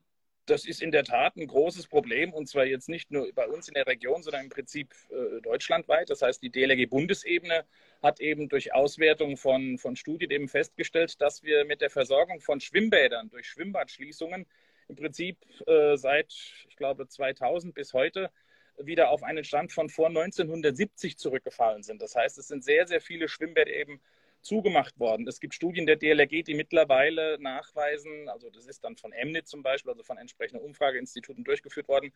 Das 0.45 0.65
ist 0.65 0.81
in 0.81 0.91
der 0.91 1.03
Tat 1.03 1.35
ein 1.37 1.47
großes 1.47 1.87
Problem 1.87 2.33
und 2.33 2.47
zwar 2.47 2.65
jetzt 2.65 2.89
nicht 2.89 3.11
nur 3.11 3.31
bei 3.33 3.47
uns 3.47 3.67
in 3.67 3.75
der 3.75 3.87
Region, 3.87 4.23
sondern 4.23 4.43
im 4.43 4.49
Prinzip 4.49 4.93
äh, 5.09 5.41
deutschlandweit. 5.41 6.09
Das 6.09 6.21
heißt, 6.21 6.41
die 6.41 6.49
DLRG-Bundesebene 6.49 7.65
hat 8.01 8.19
eben 8.19 8.49
durch 8.49 8.73
Auswertung 8.73 9.37
von, 9.37 9.77
von 9.77 9.95
Studien 9.95 10.31
eben 10.31 10.47
festgestellt, 10.49 11.21
dass 11.21 11.43
wir 11.43 11.65
mit 11.65 11.81
der 11.81 11.89
Versorgung 11.89 12.41
von 12.41 12.59
Schwimmbädern 12.59 13.29
durch 13.29 13.47
Schwimmbadschließungen 13.47 14.45
im 14.89 14.95
Prinzip 14.95 15.37
äh, 15.65 15.95
seit, 15.95 16.33
ich 16.67 16.75
glaube, 16.75 17.07
2000 17.07 17.73
bis 17.73 17.93
heute 17.93 18.29
wieder 18.77 19.09
auf 19.11 19.23
einen 19.23 19.43
Stand 19.43 19.71
von 19.71 19.89
vor 19.89 20.07
1970 20.07 21.17
zurückgefallen 21.17 21.83
sind. 21.83 22.01
Das 22.01 22.15
heißt, 22.15 22.37
es 22.37 22.47
sind 22.47 22.63
sehr, 22.63 22.87
sehr 22.87 23.01
viele 23.01 23.27
Schwimmbäder 23.27 23.71
eben 23.71 24.01
zugemacht 24.43 24.99
worden. 24.99 25.27
Es 25.27 25.39
gibt 25.39 25.53
Studien 25.53 25.85
der 25.85 25.95
DLRG, 25.95 26.43
die 26.43 26.53
mittlerweile 26.53 27.37
nachweisen, 27.39 28.29
also 28.29 28.49
das 28.49 28.67
ist 28.67 28.83
dann 28.83 28.97
von 28.97 29.11
Emnit 29.11 29.47
zum 29.47 29.63
Beispiel, 29.63 29.91
also 29.91 30.03
von 30.03 30.17
entsprechenden 30.17 30.63
Umfrageinstituten 30.63 31.43
durchgeführt 31.43 31.87
worden, 31.87 32.13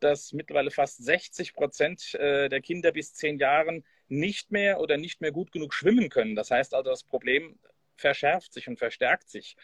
dass 0.00 0.32
mittlerweile 0.32 0.70
fast 0.70 1.02
60 1.02 1.54
Prozent 1.54 2.14
äh, 2.14 2.48
der 2.48 2.60
Kinder 2.60 2.92
bis 2.92 3.14
zehn 3.14 3.38
Jahren 3.38 3.84
nicht 4.08 4.50
mehr 4.50 4.80
oder 4.80 4.96
nicht 4.96 5.20
mehr 5.20 5.32
gut 5.32 5.52
genug 5.52 5.72
schwimmen 5.72 6.08
können. 6.10 6.34
Das 6.34 6.50
heißt 6.50 6.74
also, 6.74 6.90
das 6.90 7.04
Problem 7.04 7.58
verschärft 7.96 8.52
sich 8.52 8.68
und 8.68 8.78
verstärkt 8.78 9.28
sich. 9.28 9.56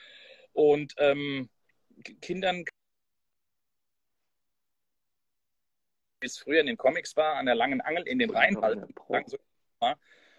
Und 0.53 0.95
ähm, 0.99 1.49
Kindern 2.21 2.65
wie 6.21 6.27
es 6.27 6.39
früher 6.39 6.61
in 6.61 6.67
den 6.67 6.79
Comics 6.79 7.17
war, 7.17 7.37
an 7.37 7.45
der 7.45 7.55
langen 7.55 7.83
Angel 7.83 8.09
in 8.09 8.19
den 8.19 8.31
Rhein 8.31 8.59
halten. 8.61 8.95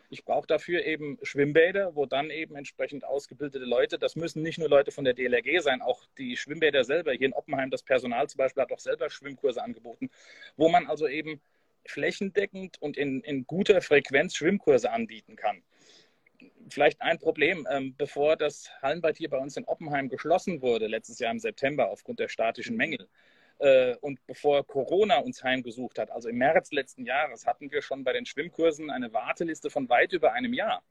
Ich 0.10 0.24
brauche 0.24 0.48
dafür 0.48 0.86
eben 0.86 1.18
Schwimmbäder, 1.24 1.96
wo 1.96 2.06
dann 2.06 2.30
eben 2.30 2.56
entsprechend 2.56 3.06
ausgebildete 3.06 3.66
Leute, 3.66 3.98
das 3.98 4.16
müssen 4.16 4.42
nicht 4.42 4.60
nur 4.60 4.70
Leute 4.70 4.92
von 4.92 5.04
der 5.04 5.14
DLRG 5.14 5.62
sein, 5.62 5.82
auch 5.82 6.04
die 6.18 6.38
Schwimmbäder 6.38 6.84
selber. 6.84 7.12
Hier 7.14 7.28
in 7.28 7.34
Oppenheim, 7.34 7.72
das 7.72 7.84
Personal 7.84 8.28
zum 8.28 8.40
Beispiel 8.40 8.64
hat 8.64 8.72
auch 8.72 8.80
selber 8.80 9.10
Schwimmkurse 9.10 9.64
angeboten, 9.64 10.10
wo 10.58 10.70
man 10.70 10.88
also 10.88 11.08
eben 11.08 11.42
flächendeckend 11.86 12.82
und 12.82 12.98
in, 12.98 13.22
in 13.22 13.46
guter 13.46 13.82
Frequenz 13.82 14.36
Schwimmkurse 14.36 14.92
anbieten 14.92 15.36
kann. 15.36 15.62
Vielleicht 16.70 17.02
ein 17.02 17.20
Problem, 17.20 17.68
ähm, 17.70 17.96
bevor 17.98 18.36
das 18.36 18.70
Hallenbad 18.82 19.18
hier 19.18 19.30
bei 19.30 19.38
uns 19.38 19.56
in 19.56 19.66
Oppenheim 19.66 20.10
geschlossen 20.10 20.62
wurde, 20.62 20.88
letztes 20.88 21.20
Jahr 21.20 21.32
im 21.32 21.40
September 21.40 21.90
aufgrund 21.90 22.20
der 22.20 22.28
statischen 22.28 22.76
Mängel, 22.76 23.08
äh, 23.60 23.96
und 24.02 24.26
bevor 24.28 24.66
Corona 24.66 25.20
uns 25.20 25.44
heimgesucht 25.44 26.00
hat, 26.00 26.12
also 26.12 26.30
im 26.30 26.38
März 26.38 26.72
letzten 26.72 27.06
Jahres, 27.06 27.46
hatten 27.46 27.72
wir 27.72 27.82
schon 27.82 28.04
bei 28.04 28.14
den 28.14 28.26
Schwimmkursen 28.26 28.90
eine 28.90 29.14
Warteliste 29.14 29.70
von 29.70 29.90
weit 29.90 30.14
über 30.14 30.34
einem 30.34 30.54
Jahr. 30.54 30.84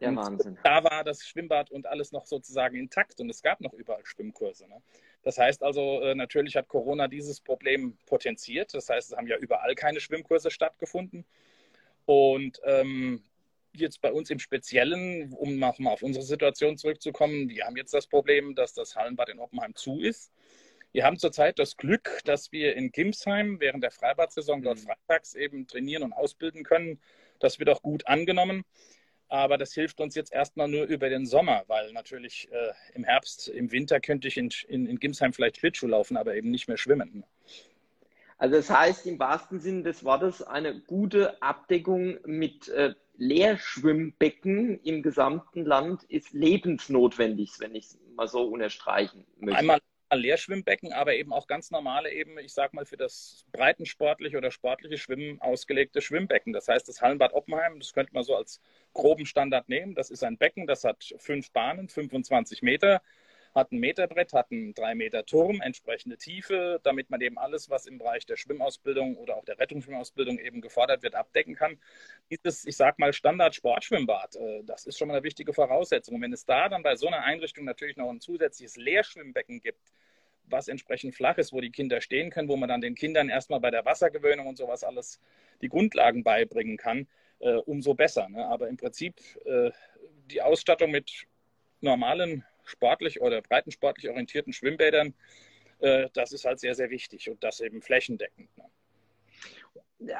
Ja, 0.00 0.16
Wahnsinn. 0.16 0.58
Da 0.64 0.82
war 0.82 1.04
das 1.04 1.26
Schwimmbad 1.26 1.70
und 1.70 1.86
alles 1.86 2.10
noch 2.10 2.24
sozusagen 2.24 2.76
intakt 2.76 3.20
und 3.20 3.28
es 3.28 3.42
gab 3.42 3.60
noch 3.60 3.74
überall 3.74 4.04
Schwimmkurse. 4.04 4.66
Ne? 4.66 4.80
Das 5.22 5.36
heißt 5.36 5.62
also, 5.62 6.00
äh, 6.00 6.14
natürlich 6.14 6.56
hat 6.56 6.68
Corona 6.68 7.06
dieses 7.06 7.40
Problem 7.40 7.98
potenziert. 8.06 8.72
Das 8.72 8.88
heißt, 8.88 9.12
es 9.12 9.16
haben 9.16 9.26
ja 9.26 9.36
überall 9.36 9.74
keine 9.74 10.00
Schwimmkurse 10.00 10.50
stattgefunden. 10.50 11.26
Und 12.06 12.60
ähm, 12.64 13.22
jetzt 13.72 14.00
bei 14.00 14.10
uns 14.10 14.30
im 14.30 14.38
Speziellen, 14.38 15.34
um 15.34 15.58
nochmal 15.58 15.92
auf 15.92 16.02
unsere 16.02 16.24
Situation 16.24 16.78
zurückzukommen, 16.78 17.50
wir 17.50 17.66
haben 17.66 17.76
jetzt 17.76 17.92
das 17.92 18.06
Problem, 18.06 18.54
dass 18.54 18.72
das 18.72 18.96
Hallenbad 18.96 19.28
in 19.28 19.38
Oppenheim 19.38 19.74
zu 19.74 20.00
ist. 20.00 20.32
Wir 20.92 21.04
haben 21.04 21.18
zurzeit 21.18 21.58
das 21.58 21.76
Glück, 21.76 22.20
dass 22.24 22.50
wir 22.50 22.74
in 22.74 22.90
Gimsheim 22.90 23.60
während 23.60 23.84
der 23.84 23.92
Freibad-Saison 23.92 24.62
dort 24.62 24.78
mhm. 24.78 24.88
freitags 24.88 25.34
eben 25.34 25.66
trainieren 25.66 26.02
und 26.02 26.12
ausbilden 26.12 26.64
können. 26.64 27.00
Das 27.38 27.58
wird 27.58 27.70
auch 27.70 27.82
gut 27.82 28.06
angenommen. 28.06 28.64
Aber 29.28 29.58
das 29.58 29.72
hilft 29.72 30.00
uns 30.00 30.16
jetzt 30.16 30.32
erstmal 30.32 30.66
nur 30.66 30.86
über 30.86 31.08
den 31.08 31.24
Sommer, 31.24 31.62
weil 31.68 31.92
natürlich 31.92 32.48
äh, 32.50 32.72
im 32.94 33.04
Herbst, 33.04 33.46
im 33.46 33.70
Winter 33.70 34.00
könnte 34.00 34.26
ich 34.26 34.36
in, 34.36 34.50
in, 34.66 34.86
in 34.86 34.98
Gimsheim 34.98 35.32
vielleicht 35.32 35.58
Schlittschuh 35.58 35.86
laufen, 35.86 36.16
aber 36.16 36.34
eben 36.34 36.50
nicht 36.50 36.66
mehr 36.66 36.76
schwimmen. 36.76 37.24
Also 38.38 38.56
das 38.56 38.70
heißt 38.70 39.06
im 39.06 39.20
wahrsten 39.20 39.60
Sinne 39.60 39.84
des 39.84 40.02
Wortes 40.02 40.42
eine 40.42 40.80
gute 40.80 41.40
Abdeckung 41.40 42.18
mit 42.24 42.68
äh, 42.70 42.94
Leerschwimmbecken 43.18 44.80
im 44.80 45.02
gesamten 45.02 45.64
Land 45.64 46.02
ist 46.04 46.32
lebensnotwendig, 46.32 47.52
wenn 47.58 47.76
ich 47.76 47.84
es 47.84 47.98
mal 48.16 48.26
so 48.26 48.42
unterstreichen 48.44 49.26
möchte. 49.38 49.58
Einmal 49.58 49.78
Leerschwimmbecken, 50.18 50.92
aber 50.92 51.14
eben 51.14 51.32
auch 51.32 51.46
ganz 51.46 51.70
normale, 51.70 52.12
eben, 52.12 52.38
ich 52.38 52.52
sag 52.52 52.74
mal, 52.74 52.84
für 52.84 52.96
das 52.96 53.44
breitensportliche 53.52 54.36
oder 54.36 54.50
sportliche 54.50 54.98
Schwimmen 54.98 55.40
ausgelegte 55.40 56.00
Schwimmbecken. 56.00 56.52
Das 56.52 56.68
heißt, 56.68 56.88
das 56.88 57.00
Hallenbad 57.00 57.32
Oppenheim, 57.32 57.78
das 57.78 57.92
könnte 57.92 58.12
man 58.14 58.24
so 58.24 58.36
als 58.36 58.60
groben 58.92 59.26
Standard 59.26 59.68
nehmen. 59.68 59.94
Das 59.94 60.10
ist 60.10 60.24
ein 60.24 60.38
Becken, 60.38 60.66
das 60.66 60.84
hat 60.84 61.14
fünf 61.18 61.52
Bahnen, 61.52 61.88
25 61.88 62.62
Meter, 62.62 63.02
hat 63.54 63.72
ein 63.72 63.80
Meterbrett, 63.80 64.32
hat 64.32 64.50
einen 64.50 64.74
drei 64.74 64.94
Meter 64.94 65.24
Turm, 65.24 65.60
entsprechende 65.60 66.16
Tiefe, 66.16 66.80
damit 66.82 67.10
man 67.10 67.20
eben 67.20 67.38
alles, 67.38 67.68
was 67.68 67.86
im 67.86 67.98
Bereich 67.98 68.26
der 68.26 68.36
Schwimmausbildung 68.36 69.16
oder 69.16 69.36
auch 69.36 69.44
der 69.44 69.58
Rettungsschwimmausbildung 69.58 70.38
eben 70.38 70.60
gefordert 70.60 71.02
wird, 71.02 71.14
abdecken 71.14 71.54
kann. 71.56 71.78
Dieses, 72.30 72.64
ich 72.64 72.76
sag 72.76 72.98
mal, 72.98 73.12
Standard-Sportschwimmbad, 73.12 74.36
äh, 74.36 74.62
das 74.64 74.86
ist 74.86 74.98
schon 74.98 75.08
mal 75.08 75.14
eine 75.14 75.24
wichtige 75.24 75.52
Voraussetzung. 75.52 76.16
Und 76.16 76.22
wenn 76.22 76.32
es 76.32 76.44
da 76.44 76.68
dann 76.68 76.82
bei 76.82 76.96
so 76.96 77.08
einer 77.08 77.22
Einrichtung 77.22 77.64
natürlich 77.64 77.96
noch 77.96 78.10
ein 78.10 78.20
zusätzliches 78.20 78.76
Leerschwimmbecken 78.76 79.60
gibt, 79.60 79.92
was 80.50 80.68
entsprechend 80.68 81.14
flach 81.14 81.38
ist, 81.38 81.52
wo 81.52 81.60
die 81.60 81.70
Kinder 81.70 82.00
stehen 82.00 82.30
können, 82.30 82.48
wo 82.48 82.56
man 82.56 82.68
dann 82.68 82.80
den 82.80 82.94
Kindern 82.94 83.28
erstmal 83.28 83.60
bei 83.60 83.70
der 83.70 83.84
Wassergewöhnung 83.84 84.46
und 84.46 84.56
sowas 84.56 84.84
alles 84.84 85.20
die 85.62 85.68
Grundlagen 85.68 86.22
beibringen 86.24 86.76
kann, 86.76 87.06
äh, 87.40 87.54
umso 87.54 87.94
besser. 87.94 88.28
Ne? 88.28 88.46
Aber 88.46 88.68
im 88.68 88.76
Prinzip 88.76 89.14
äh, 89.44 89.70
die 90.30 90.42
Ausstattung 90.42 90.90
mit 90.90 91.26
normalen 91.80 92.44
sportlich 92.64 93.20
oder 93.20 93.42
breitensportlich 93.42 94.08
orientierten 94.08 94.52
Schwimmbädern, 94.52 95.14
äh, 95.80 96.08
das 96.12 96.32
ist 96.32 96.44
halt 96.44 96.60
sehr, 96.60 96.74
sehr 96.74 96.90
wichtig 96.90 97.30
und 97.30 97.42
das 97.42 97.60
eben 97.60 97.82
flächendeckend. 97.82 98.48
Ne? 98.56 98.64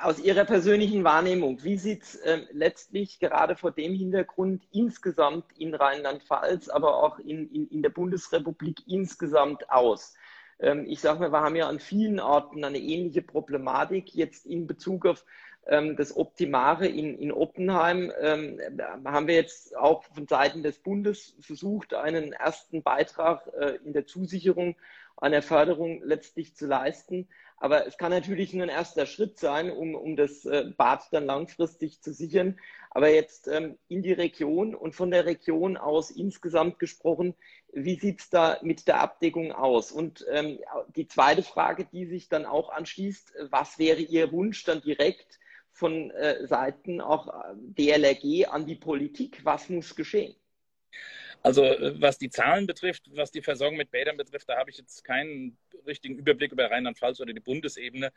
Aus 0.03 0.19
Ihrer 0.19 0.45
persönlichen 0.45 1.05
Wahrnehmung, 1.05 1.63
wie 1.65 1.79
sieht 1.79 2.03
es 2.03 2.15
äh, 2.17 2.43
letztlich 2.53 3.19
gerade 3.19 3.57
vor 3.57 3.71
dem 3.71 3.95
Hintergrund 3.95 4.63
insgesamt 4.73 5.47
in 5.57 5.75
Rheinland-Pfalz, 5.75 6.69
aber 6.69 7.03
auch 7.03 7.19
in, 7.19 7.51
in, 7.51 7.67
in 7.69 7.83
der 7.83 7.89
Bundesrepublik 7.89 8.87
insgesamt 8.87 9.71
aus? 9.71 10.15
Ähm, 10.61 10.87
ich 10.87 11.01
sage 11.01 11.21
mal, 11.21 11.33
wir 11.33 11.41
haben 11.41 11.57
ja 11.57 11.69
an 11.69 11.79
vielen 11.79 12.21
Orten 12.21 12.65
eine 12.65 12.79
ähnliche 12.79 13.23
Problematik 13.23 14.15
jetzt 14.15 14.47
in 14.47 14.67
Bezug 14.67 15.07
auf 15.07 15.25
ähm, 15.67 15.97
das 15.97 16.17
Optimare 16.17 16.87
in, 16.87 17.19
in 17.19 17.33
Oppenheim. 17.33 18.13
Ähm, 18.21 18.61
haben 19.05 19.27
wir 19.27 19.35
jetzt 19.35 19.77
auch 19.77 20.05
von 20.05 20.27
Seiten 20.27 20.63
des 20.63 20.79
Bundes 20.79 21.35
versucht, 21.41 21.95
einen 21.95 22.33
ersten 22.33 22.83
Beitrag 22.83 23.49
äh, 23.59 23.79
in 23.85 23.93
der 23.93 24.07
Zusicherung 24.07 24.77
einer 25.17 25.43
Förderung 25.43 26.03
letztlich 26.03 26.57
zu 26.57 26.67
leisten. 26.67 27.29
Aber 27.59 27.87
es 27.87 27.99
kann 27.99 28.11
natürlich 28.11 28.55
nur 28.55 28.63
ein 28.63 28.71
erster 28.71 29.05
Schritt 29.05 29.39
sein, 29.39 29.71
um, 29.71 29.95
um 29.95 30.17
das 30.17 30.47
äh, 30.47 30.73
Bad 30.79 31.03
dann 31.13 31.27
langfristig 31.27 32.01
zu 32.01 32.15
sichern. 32.15 32.59
Aber 32.91 33.11
jetzt 33.11 33.49
ähm, 33.49 33.77
in 33.87 34.03
die 34.03 34.15
Region 34.15 34.75
und 34.75 34.95
von 34.95 35.11
der 35.11 35.27
Region 35.27 35.77
aus 35.77 36.11
insgesamt 36.11 36.79
gesprochen, 36.79 37.35
wie 37.73 37.99
sieht 37.99 38.21
es 38.21 38.31
da 38.31 38.59
mit 38.63 38.87
der 38.89 39.01
Abdeckung 39.01 39.53
aus? 39.53 39.93
Und 39.93 40.25
ähm, 40.31 40.59
die 40.97 41.07
zweite 41.07 41.43
Frage, 41.43 41.85
die 41.85 42.07
sich 42.07 42.29
dann 42.29 42.47
auch 42.47 42.71
anschließt, 42.71 43.33
was 43.51 43.79
wäre 43.79 44.01
Ihr 44.01 44.33
Wunsch 44.33 44.65
dann 44.65 44.81
direkt 44.81 45.39
von 45.73 46.11
äh, 46.11 46.47
Seiten 46.47 47.01
auch 47.01 47.29
äh, 47.29 47.55
DLRG 47.57 48.49
an 48.49 48.67
die 48.67 48.77
Politik? 48.77 49.45
Was 49.45 49.69
muss 49.69 49.95
geschehen? 49.95 50.35
Also 51.43 51.65
äh, 51.65 52.01
was 52.01 52.19
die 52.19 52.31
Zahlen 52.31 52.67
betrifft, 52.67 53.11
was 53.15 53.31
die 53.31 53.43
Versorgung 53.43 53.77
mit 53.77 53.91
Bädern 53.91 54.17
betrifft, 54.17 54.49
da 54.49 54.59
habe 54.59 54.71
ich 54.71 54.79
jetzt 54.79 55.05
keinen 55.05 55.57
richtigen 55.87 56.17
Überblick 56.17 56.53
über 56.53 56.71
Rheinland-Pfalz 56.71 57.21
oder 57.21 57.33
die 57.33 57.41
Bundesebene. 57.41 58.13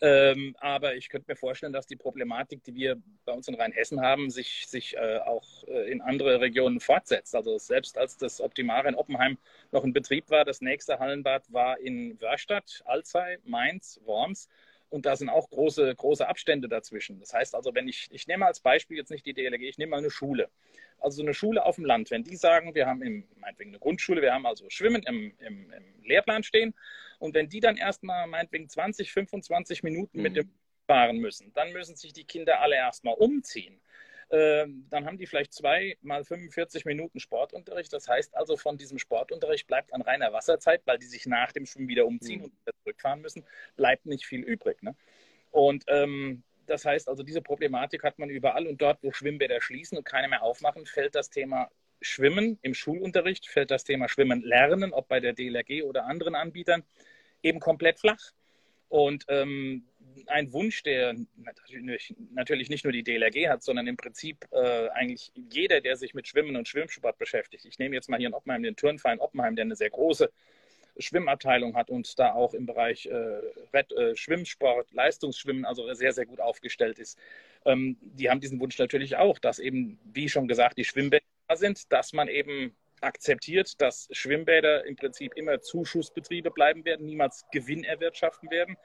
Ähm, 0.00 0.56
aber 0.60 0.94
ich 0.94 1.08
könnte 1.08 1.30
mir 1.30 1.36
vorstellen, 1.36 1.72
dass 1.72 1.86
die 1.86 1.96
Problematik, 1.96 2.64
die 2.64 2.74
wir 2.74 3.00
bei 3.24 3.32
uns 3.32 3.48
in 3.48 3.54
Rheinhessen 3.54 4.00
haben, 4.00 4.30
sich, 4.30 4.66
sich 4.66 4.96
äh, 4.96 5.18
auch 5.18 5.64
äh, 5.68 5.90
in 5.90 6.00
andere 6.00 6.40
Regionen 6.40 6.80
fortsetzt. 6.80 7.34
Also 7.34 7.58
selbst 7.58 7.98
als 7.98 8.16
das 8.16 8.40
Optimare 8.40 8.88
in 8.88 8.94
Oppenheim 8.94 9.38
noch 9.70 9.84
in 9.84 9.92
Betrieb 9.92 10.30
war, 10.30 10.44
das 10.44 10.60
nächste 10.60 10.98
Hallenbad 10.98 11.52
war 11.52 11.78
in 11.78 12.20
Wörstadt, 12.20 12.82
Alzey, 12.86 13.38
Mainz, 13.44 14.00
Worms. 14.04 14.48
Und 14.92 15.06
da 15.06 15.16
sind 15.16 15.30
auch 15.30 15.48
große, 15.48 15.94
große 15.94 16.28
Abstände 16.28 16.68
dazwischen. 16.68 17.18
Das 17.18 17.32
heißt 17.32 17.54
also, 17.54 17.74
wenn 17.74 17.88
ich, 17.88 18.08
ich 18.10 18.26
nehme 18.26 18.44
als 18.44 18.60
Beispiel 18.60 18.98
jetzt 18.98 19.10
nicht 19.10 19.24
die 19.24 19.32
DLG, 19.32 19.62
ich 19.62 19.78
nehme 19.78 19.92
mal 19.92 19.96
eine 19.96 20.10
Schule. 20.10 20.50
Also 20.98 21.16
so 21.16 21.22
eine 21.22 21.32
Schule 21.32 21.64
auf 21.64 21.76
dem 21.76 21.86
Land, 21.86 22.10
wenn 22.10 22.24
die 22.24 22.36
sagen, 22.36 22.74
wir 22.74 22.86
haben 22.86 23.00
im, 23.02 23.26
meinetwegen 23.36 23.70
eine 23.70 23.78
Grundschule, 23.78 24.20
wir 24.20 24.34
haben 24.34 24.44
also 24.44 24.68
Schwimmen 24.68 25.02
im, 25.04 25.34
im, 25.38 25.72
im 25.72 26.04
Lehrplan 26.04 26.42
stehen 26.42 26.74
und 27.18 27.34
wenn 27.34 27.48
die 27.48 27.60
dann 27.60 27.78
erstmal 27.78 28.26
meinetwegen 28.26 28.68
20, 28.68 29.12
25 29.12 29.82
Minuten 29.82 30.18
mhm. 30.18 30.22
mit 30.22 30.36
dem 30.36 30.52
fahren 30.86 31.16
müssen, 31.16 31.52
dann 31.54 31.72
müssen 31.72 31.96
sich 31.96 32.12
die 32.12 32.24
Kinder 32.24 32.60
alle 32.60 32.76
erstmal 32.76 33.14
umziehen. 33.14 33.80
Ähm, 34.32 34.86
dann 34.88 35.04
haben 35.04 35.18
die 35.18 35.26
vielleicht 35.26 35.52
zwei 35.52 35.98
mal 36.00 36.24
45 36.24 36.86
Minuten 36.86 37.20
Sportunterricht. 37.20 37.92
Das 37.92 38.08
heißt 38.08 38.34
also, 38.34 38.56
von 38.56 38.78
diesem 38.78 38.98
Sportunterricht 38.98 39.66
bleibt 39.66 39.92
an 39.92 40.00
reiner 40.00 40.32
Wasserzeit, 40.32 40.80
weil 40.86 40.98
die 40.98 41.06
sich 41.06 41.26
nach 41.26 41.52
dem 41.52 41.66
Schwimmen 41.66 41.88
wieder 41.88 42.06
umziehen 42.06 42.38
mhm. 42.38 42.44
und 42.46 42.52
wieder 42.62 42.72
zurückfahren 42.82 43.20
müssen, 43.20 43.44
bleibt 43.76 44.06
nicht 44.06 44.24
viel 44.24 44.40
übrig. 44.40 44.82
Ne? 44.82 44.96
Und 45.50 45.84
ähm, 45.88 46.42
das 46.64 46.86
heißt 46.86 47.10
also, 47.10 47.22
diese 47.22 47.42
Problematik 47.42 48.04
hat 48.04 48.18
man 48.18 48.30
überall 48.30 48.66
und 48.66 48.80
dort, 48.80 49.02
wo 49.02 49.12
Schwimmbäder 49.12 49.60
schließen 49.60 49.98
und 49.98 50.04
keine 50.04 50.28
mehr 50.28 50.42
aufmachen, 50.42 50.86
fällt 50.86 51.14
das 51.14 51.28
Thema 51.28 51.70
Schwimmen 52.00 52.58
im 52.62 52.72
Schulunterricht, 52.72 53.46
fällt 53.46 53.70
das 53.70 53.84
Thema 53.84 54.08
Schwimmen 54.08 54.42
lernen, 54.42 54.94
ob 54.94 55.08
bei 55.08 55.20
der 55.20 55.34
DLRG 55.34 55.82
oder 55.82 56.06
anderen 56.06 56.34
Anbietern, 56.34 56.84
eben 57.42 57.60
komplett 57.60 58.00
flach. 58.00 58.32
Und 58.88 59.26
ähm, 59.28 59.86
ein 60.26 60.52
Wunsch, 60.52 60.82
der 60.82 61.14
natürlich 62.32 62.70
nicht 62.70 62.84
nur 62.84 62.92
die 62.92 63.02
DLRG 63.02 63.48
hat, 63.48 63.62
sondern 63.62 63.86
im 63.86 63.96
Prinzip 63.96 64.46
äh, 64.52 64.88
eigentlich 64.90 65.32
jeder, 65.34 65.80
der 65.80 65.96
sich 65.96 66.14
mit 66.14 66.28
Schwimmen 66.28 66.56
und 66.56 66.68
Schwimmsport 66.68 67.18
beschäftigt. 67.18 67.64
Ich 67.64 67.78
nehme 67.78 67.94
jetzt 67.94 68.08
mal 68.08 68.18
hier 68.18 68.28
in 68.28 68.34
Oppenheim 68.34 68.62
den 68.62 68.76
Turnverein 68.76 69.20
Oppenheim, 69.20 69.56
der 69.56 69.64
eine 69.64 69.76
sehr 69.76 69.90
große 69.90 70.30
Schwimmabteilung 70.98 71.74
hat 71.74 71.90
und 71.90 72.18
da 72.18 72.32
auch 72.32 72.54
im 72.54 72.66
Bereich 72.66 73.06
äh, 73.06 73.40
Red, 73.72 73.92
äh, 73.92 74.14
Schwimmsport, 74.14 74.92
Leistungsschwimmen 74.92 75.64
also 75.64 75.92
sehr, 75.94 76.12
sehr 76.12 76.26
gut 76.26 76.40
aufgestellt 76.40 76.98
ist. 76.98 77.18
Ähm, 77.64 77.96
die 78.00 78.28
haben 78.30 78.40
diesen 78.40 78.60
Wunsch 78.60 78.78
natürlich 78.78 79.16
auch, 79.16 79.38
dass 79.38 79.58
eben, 79.58 79.98
wie 80.04 80.28
schon 80.28 80.48
gesagt, 80.48 80.78
die 80.78 80.84
Schwimmbäder 80.84 81.24
sind, 81.54 81.90
dass 81.92 82.12
man 82.12 82.28
eben 82.28 82.76
akzeptiert, 83.00 83.80
dass 83.80 84.08
Schwimmbäder 84.12 84.84
im 84.84 84.96
Prinzip 84.96 85.34
immer 85.34 85.60
Zuschussbetriebe 85.60 86.50
bleiben 86.50 86.84
werden, 86.84 87.06
niemals 87.06 87.44
Gewinn 87.52 87.84
erwirtschaften 87.84 88.50
werden. 88.50 88.76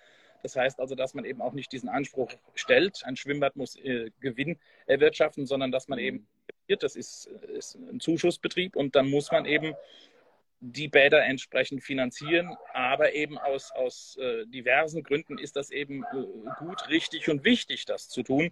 Das 0.43 0.55
heißt 0.55 0.79
also, 0.79 0.95
dass 0.95 1.13
man 1.13 1.25
eben 1.25 1.41
auch 1.41 1.53
nicht 1.53 1.71
diesen 1.71 1.89
Anspruch 1.89 2.31
stellt, 2.55 3.01
ein 3.05 3.15
Schwimmbad 3.15 3.55
muss 3.55 3.75
äh, 3.77 4.11
Gewinn 4.19 4.59
erwirtschaften, 4.85 5.45
sondern 5.45 5.71
dass 5.71 5.87
man 5.87 5.99
eben, 5.99 6.27
das 6.67 6.95
ist, 6.95 7.27
ist 7.27 7.75
ein 7.75 7.99
Zuschussbetrieb 7.99 8.75
und 8.75 8.95
dann 8.95 9.09
muss 9.09 9.31
man 9.31 9.45
eben 9.45 9.75
die 10.59 10.87
Bäder 10.87 11.23
entsprechend 11.23 11.83
finanzieren. 11.83 12.55
Aber 12.73 13.13
eben 13.13 13.37
aus, 13.37 13.71
aus 13.71 14.17
äh, 14.17 14.45
diversen 14.47 15.03
Gründen 15.03 15.37
ist 15.37 15.55
das 15.55 15.69
eben 15.71 16.03
äh, 16.03 16.49
gut, 16.59 16.87
richtig 16.89 17.29
und 17.29 17.43
wichtig, 17.43 17.85
das 17.85 18.09
zu 18.09 18.23
tun, 18.23 18.51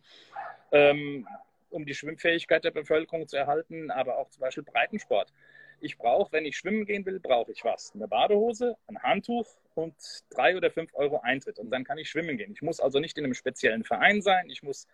ähm, 0.72 1.28
um 1.70 1.86
die 1.86 1.96
Schwimmfähigkeit 1.96 2.64
der 2.64 2.72
Bevölkerung 2.72 3.28
zu 3.28 3.38
erhalten, 3.38 3.92
aber 3.92 4.18
auch 4.18 4.30
zum 4.30 4.42
Beispiel 4.42 4.64
Breitensport. 4.64 5.34
Ich 5.80 5.98
brauche, 5.98 6.32
wenn 6.32 6.46
ich 6.46 6.58
schwimmen 6.58 6.86
gehen 6.86 7.06
will, 7.06 7.20
brauche 7.20 7.52
ich 7.52 7.64
was? 7.64 7.94
Eine 7.94 8.08
Badehose, 8.08 8.78
ein 8.88 9.02
Handtuch 9.02 9.48
und 9.76 9.96
drei 10.30 10.56
oder 10.58 10.72
fünf 10.72 10.94
Euro 10.94 11.20
Eintritt. 11.22 11.60
Und 11.60 11.70
dann 11.70 11.84
kann 11.84 11.98
ich 11.98 12.10
schwimmen 12.10 12.38
gehen. 12.38 12.52
Ich 12.54 12.62
muss 12.62 12.80
also 12.80 13.00
nicht 13.00 13.18
in 13.18 13.26
einem 13.26 13.34
speziellen 13.34 13.84
Verein 13.84 14.22
sein. 14.22 14.50
Ich 14.50 14.64
muss 14.64 14.88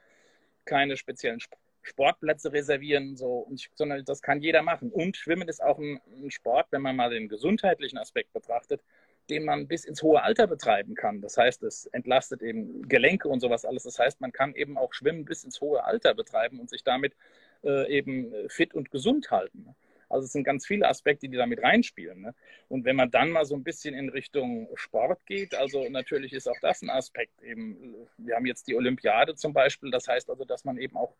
keine 0.65 0.97
speziellen 0.97 1.39
Sportplätze 1.83 2.53
reservieren, 2.53 3.15
so, 3.15 3.47
ich, 3.51 3.69
sondern 3.73 4.05
das 4.05 4.21
kann 4.21 4.41
jeder 4.41 4.61
machen. 4.61 4.91
Und 4.91 5.17
Schwimmen 5.17 5.47
ist 5.47 5.63
auch 5.63 5.79
ein, 5.79 5.99
ein, 6.21 6.31
Sport, 6.31 6.67
wenn 6.71 6.81
man 6.81 6.95
mal 6.95 7.09
den 7.09 7.27
gesundheitlichen 7.27 7.97
Aspekt 7.97 8.33
betrachtet, 8.33 8.81
den 9.29 9.45
man 9.45 9.67
bis 9.67 9.85
ins 9.85 10.03
hohe 10.03 10.21
Alter 10.21 10.47
betreiben 10.47 10.95
kann. 10.95 11.21
Das 11.21 11.37
heißt, 11.37 11.63
es 11.63 11.85
entlastet 11.87 12.41
eben 12.41 12.87
Gelenke 12.87 13.29
und 13.29 13.39
sowas 13.39 13.65
alles. 13.65 13.83
Das 13.83 13.97
heißt, 13.97 14.21
man 14.21 14.31
kann 14.31 14.53
eben 14.55 14.77
auch 14.77 14.93
Schwimmen 14.93 15.25
bis 15.25 15.43
ins 15.43 15.61
hohe 15.61 15.83
Alter 15.83 16.13
betreiben 16.13 16.59
und 16.59 16.69
sich 16.69 16.83
damit 16.83 17.15
äh, 17.63 17.89
eben 17.91 18.33
fit 18.49 18.73
und 18.73 18.91
gesund 18.91 19.31
halten. 19.31 19.75
Also 20.11 20.25
es 20.25 20.31
sind 20.31 20.43
ganz 20.43 20.65
viele 20.65 20.87
Aspekte, 20.87 21.29
die 21.29 21.37
damit 21.37 21.63
reinspielen. 21.63 22.21
Ne? 22.21 22.35
Und 22.67 22.85
wenn 22.85 22.95
man 22.95 23.09
dann 23.09 23.31
mal 23.31 23.45
so 23.45 23.55
ein 23.55 23.63
bisschen 23.63 23.95
in 23.95 24.09
Richtung 24.09 24.67
Sport 24.75 25.25
geht, 25.25 25.55
also 25.55 25.87
natürlich 25.89 26.33
ist 26.33 26.47
auch 26.47 26.59
das 26.61 26.81
ein 26.81 26.89
Aspekt. 26.89 27.41
Eben, 27.41 27.95
wir 28.17 28.35
haben 28.35 28.45
jetzt 28.45 28.67
die 28.67 28.75
Olympiade 28.75 29.35
zum 29.35 29.53
Beispiel. 29.53 29.91
Das 29.91 30.07
heißt 30.07 30.29
also, 30.29 30.45
dass 30.45 30.65
man 30.65 30.77
eben 30.77 30.97
auch 30.97 31.15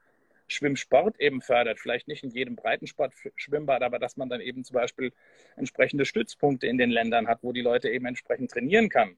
Schwimmsport 0.47 1.19
eben 1.19 1.41
fördert. 1.41 1.79
Vielleicht 1.79 2.07
nicht 2.07 2.23
in 2.23 2.31
jedem 2.31 2.55
Breitensport-Schwimmbad, 2.55 3.81
aber 3.81 3.99
dass 3.99 4.17
man 4.17 4.29
dann 4.29 4.41
eben 4.41 4.63
zum 4.63 4.75
Beispiel 4.75 5.13
entsprechende 5.55 6.05
Stützpunkte 6.05 6.67
in 6.67 6.77
den 6.77 6.91
Ländern 6.91 7.27
hat, 7.27 7.39
wo 7.41 7.53
die 7.53 7.61
Leute 7.61 7.89
eben 7.89 8.05
entsprechend 8.05 8.51
trainieren 8.51 8.89
kann. 8.89 9.17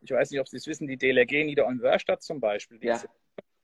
Ich 0.00 0.10
weiß 0.10 0.30
nicht, 0.30 0.40
ob 0.40 0.48
Sie 0.48 0.56
es 0.56 0.66
wissen, 0.66 0.86
die 0.86 0.96
DLRG 0.96 1.44
Niederolm-Wörstadt 1.44 2.22
zum 2.22 2.40
Beispiel, 2.40 2.78
die 2.78 2.86
ja. 2.86 2.94
ist 2.94 3.08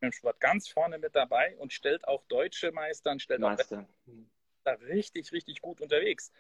im 0.01 0.13
Sport 0.13 0.41
ganz 0.41 0.69
vorne 0.69 0.99
mit 0.99 1.15
dabei 1.15 1.57
und 1.59 1.73
stellt 1.73 2.07
auch 2.07 2.25
deutsche 2.29 2.73
Meister 2.73 3.13
und 3.13 3.23
stellt 3.23 3.41
Meister. 3.41 3.87
auch 4.09 4.13
da 4.65 4.73
richtig, 4.73 5.33
richtig 5.33 5.61
gut 5.61 5.81
unterwegs. 5.81 6.33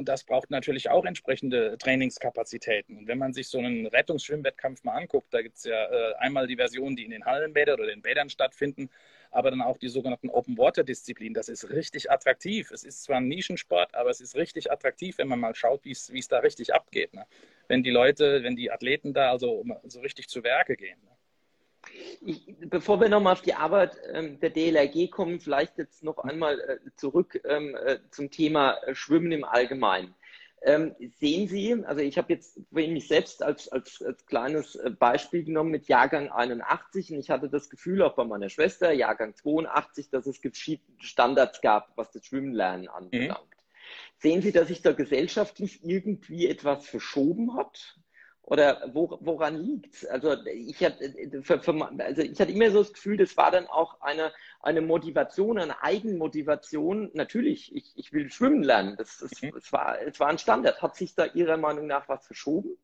Und 0.00 0.08
das 0.08 0.24
braucht 0.24 0.50
natürlich 0.50 0.88
auch 0.88 1.04
entsprechende 1.04 1.76
Trainingskapazitäten. 1.76 2.96
Und 2.96 3.06
wenn 3.06 3.18
man 3.18 3.34
sich 3.34 3.48
so 3.48 3.58
einen 3.58 3.86
Rettungsschwimmwettkampf 3.86 4.82
mal 4.82 4.94
anguckt, 4.94 5.26
da 5.34 5.42
gibt 5.42 5.58
es 5.58 5.64
ja 5.64 5.84
äh, 5.90 6.14
einmal 6.14 6.46
die 6.46 6.56
Versionen, 6.56 6.96
die 6.96 7.04
in 7.04 7.10
den 7.10 7.26
Hallenbädern 7.26 7.78
oder 7.78 7.90
den 7.90 8.00
Bädern 8.00 8.30
stattfinden, 8.30 8.88
aber 9.30 9.50
dann 9.50 9.60
auch 9.60 9.76
die 9.76 9.88
sogenannten 9.88 10.30
Open-Water-Disziplinen. 10.30 11.34
Das 11.34 11.50
ist 11.50 11.68
richtig 11.68 12.10
attraktiv. 12.10 12.70
Es 12.70 12.82
ist 12.82 13.02
zwar 13.02 13.18
ein 13.18 13.28
Nischensport, 13.28 13.94
aber 13.94 14.08
es 14.08 14.22
ist 14.22 14.36
richtig 14.36 14.72
attraktiv, 14.72 15.18
wenn 15.18 15.28
man 15.28 15.38
mal 15.38 15.54
schaut, 15.54 15.84
wie 15.84 15.90
es 15.92 16.28
da 16.28 16.38
richtig 16.38 16.72
abgeht. 16.72 17.12
Ne? 17.12 17.26
Wenn 17.68 17.82
die 17.82 17.90
Leute, 17.90 18.42
wenn 18.42 18.56
die 18.56 18.70
Athleten 18.70 19.12
da 19.12 19.30
also 19.30 19.62
so 19.84 20.00
richtig 20.00 20.28
zu 20.28 20.42
Werke 20.42 20.76
gehen. 20.76 20.98
Ne? 21.02 21.10
Ich, 22.20 22.54
bevor 22.60 23.00
wir 23.00 23.08
nochmal 23.08 23.32
auf 23.32 23.42
die 23.42 23.54
Arbeit 23.54 23.96
ähm, 24.12 24.38
der 24.40 24.50
DLRG 24.50 25.10
kommen, 25.10 25.40
vielleicht 25.40 25.78
jetzt 25.78 26.02
noch 26.02 26.18
einmal 26.18 26.60
äh, 26.60 26.78
zurück 26.96 27.40
ähm, 27.44 27.74
äh, 27.74 27.98
zum 28.10 28.30
Thema 28.30 28.74
äh, 28.82 28.94
Schwimmen 28.94 29.32
im 29.32 29.44
Allgemeinen. 29.44 30.14
Ähm, 30.62 30.94
sehen 31.18 31.48
Sie, 31.48 31.74
also 31.86 32.02
ich 32.02 32.18
habe 32.18 32.34
jetzt 32.34 32.60
mich 32.70 33.08
selbst 33.08 33.42
als, 33.42 33.68
als, 33.68 34.02
als 34.02 34.26
kleines 34.26 34.74
äh, 34.74 34.90
Beispiel 34.90 35.42
genommen 35.42 35.70
mit 35.70 35.88
Jahrgang 35.88 36.28
81 36.28 37.12
und 37.12 37.18
ich 37.18 37.30
hatte 37.30 37.48
das 37.48 37.70
Gefühl 37.70 38.02
auch 38.02 38.14
bei 38.14 38.24
meiner 38.24 38.50
Schwester, 38.50 38.92
Jahrgang 38.92 39.34
82, 39.34 40.10
dass 40.10 40.26
es 40.26 40.38
Standards 40.98 41.62
gab, 41.62 41.96
was 41.96 42.10
das 42.10 42.26
Schwimmenlernen 42.26 42.88
anbelangt. 42.88 43.40
Mhm. 43.40 43.60
Sehen 44.18 44.42
Sie, 44.42 44.52
dass 44.52 44.68
sich 44.68 44.82
da 44.82 44.92
gesellschaftlich 44.92 45.82
irgendwie 45.82 46.46
etwas 46.46 46.86
verschoben 46.86 47.56
hat? 47.56 47.98
Oder 48.50 48.82
wo, 48.92 49.16
woran 49.20 49.62
liegt 49.62 49.94
es? 49.94 50.06
Also 50.06 50.36
ich 50.44 50.84
hatte, 50.84 51.14
also 51.98 52.22
ich 52.22 52.40
hatte 52.40 52.50
immer 52.50 52.70
so 52.72 52.82
das 52.82 52.92
Gefühl, 52.92 53.16
das 53.16 53.36
war 53.36 53.52
dann 53.52 53.68
auch 53.68 54.00
eine, 54.00 54.32
eine 54.60 54.80
Motivation, 54.80 55.56
eine 55.56 55.80
Eigenmotivation. 55.84 57.12
Natürlich, 57.14 57.72
ich, 57.72 57.92
ich 57.94 58.12
will 58.12 58.28
schwimmen 58.28 58.64
lernen. 58.64 58.96
Das, 58.98 59.18
das, 59.18 59.40
mhm. 59.40 59.52
das, 59.54 59.72
war, 59.72 59.98
das 60.04 60.18
war 60.18 60.30
ein 60.30 60.38
Standard. 60.38 60.82
Hat 60.82 60.96
sich 60.96 61.14
da 61.14 61.26
Ihrer 61.26 61.58
Meinung 61.58 61.86
nach 61.86 62.08
was 62.08 62.26
verschoben? 62.26 62.76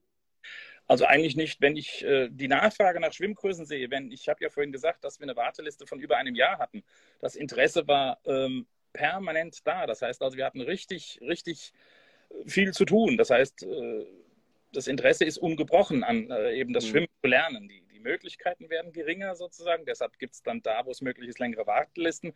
Also 0.87 1.05
eigentlich 1.05 1.35
nicht, 1.35 1.61
wenn 1.61 1.75
ich 1.75 2.05
äh, 2.05 2.29
die 2.31 2.47
Nachfrage 2.47 3.01
nach 3.01 3.13
Schwimmkursen 3.13 3.67
sehe, 3.67 3.91
wenn 3.91 4.13
ich 4.13 4.29
habe 4.29 4.45
ja 4.45 4.51
vorhin 4.51 4.71
gesagt, 4.71 5.03
dass 5.03 5.19
wir 5.19 5.25
eine 5.25 5.35
Warteliste 5.35 5.85
von 5.85 5.99
über 5.99 6.17
einem 6.17 6.37
Jahr 6.37 6.59
hatten. 6.59 6.85
Das 7.19 7.35
Interesse 7.35 7.89
war 7.89 8.21
ähm, 8.25 8.69
permanent 8.93 9.67
da. 9.67 9.89
Das 9.89 10.01
heißt 10.01 10.23
also, 10.23 10.37
wir 10.37 10.47
hatten 10.47 10.61
richtig, 10.61 11.19
richtig 11.23 11.73
viel 12.47 12.73
zu 12.73 12.85
tun. 12.85 13.17
Das 13.17 13.31
heißt, 13.31 13.65
äh, 13.65 14.07
das 14.73 14.87
Interesse 14.87 15.25
ist 15.25 15.39
ungebrochen 15.39 16.05
an 16.05 16.31
äh, 16.31 16.59
eben 16.59 16.73
das 16.73 16.85
mhm. 16.87 16.91
Schwimmen 16.91 17.09
zu 17.23 17.29
lernen. 17.29 17.69
Die, 17.69 17.83
die 17.93 18.01
Möglichkeiten 18.01 18.69
werden 18.71 18.93
geringer 18.93 19.35
sozusagen. 19.35 19.85
Deshalb 19.87 20.19
gibt 20.19 20.35
es 20.35 20.43
dann 20.43 20.63
da, 20.63 20.85
wo 20.85 20.91
es 20.91 21.01
möglich 21.01 21.29
ist, 21.29 21.39
längere 21.39 21.67
Wartelisten. 21.67 22.33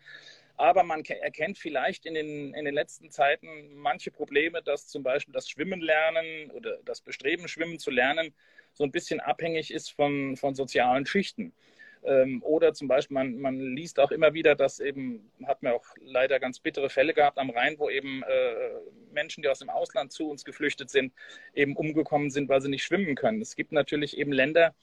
Aber 0.56 0.82
man 0.82 1.04
erkennt 1.04 1.58
vielleicht 1.58 2.06
in 2.06 2.14
den, 2.14 2.54
in 2.54 2.64
den 2.64 2.74
letzten 2.74 3.10
Zeiten 3.10 3.74
manche 3.74 4.10
Probleme, 4.10 4.62
dass 4.62 4.88
zum 4.88 5.02
Beispiel 5.02 5.32
das 5.32 5.48
Schwimmen 5.48 5.80
lernen 5.80 6.50
oder 6.50 6.78
das 6.84 7.00
Bestreben, 7.00 7.48
Schwimmen 7.48 7.78
zu 7.78 7.90
lernen, 7.90 8.34
so 8.72 8.84
ein 8.84 8.90
bisschen 8.90 9.20
abhängig 9.20 9.72
ist 9.72 9.90
von, 9.90 10.36
von 10.36 10.54
sozialen 10.54 11.06
Schichten. 11.06 11.52
Ähm, 12.02 12.42
oder 12.42 12.72
zum 12.72 12.88
Beispiel, 12.88 13.14
man, 13.14 13.38
man 13.38 13.58
liest 13.58 14.00
auch 14.00 14.10
immer 14.10 14.32
wieder, 14.32 14.54
dass 14.54 14.80
eben, 14.80 15.30
hat 15.46 15.62
man 15.62 15.74
auch 15.74 15.84
leider 16.00 16.40
ganz 16.40 16.58
bittere 16.58 16.88
Fälle 16.88 17.12
gehabt 17.12 17.38
am 17.38 17.50
Rhein, 17.50 17.78
wo 17.78 17.90
eben 17.90 18.22
äh, 18.22 18.70
Menschen, 19.12 19.42
die 19.42 19.48
aus 19.48 19.58
dem 19.58 19.70
Ausland 19.70 20.12
zu 20.12 20.30
uns 20.30 20.44
geflüchtet 20.44 20.90
sind, 20.90 21.12
eben 21.54 21.76
umgekommen 21.76 22.30
sind, 22.30 22.48
weil 22.48 22.62
sie 22.62 22.70
nicht 22.70 22.84
schwimmen 22.84 23.14
können. 23.16 23.42
Es 23.42 23.54
gibt 23.54 23.72
natürlich 23.72 24.16
eben 24.16 24.32
Länder, 24.32 24.74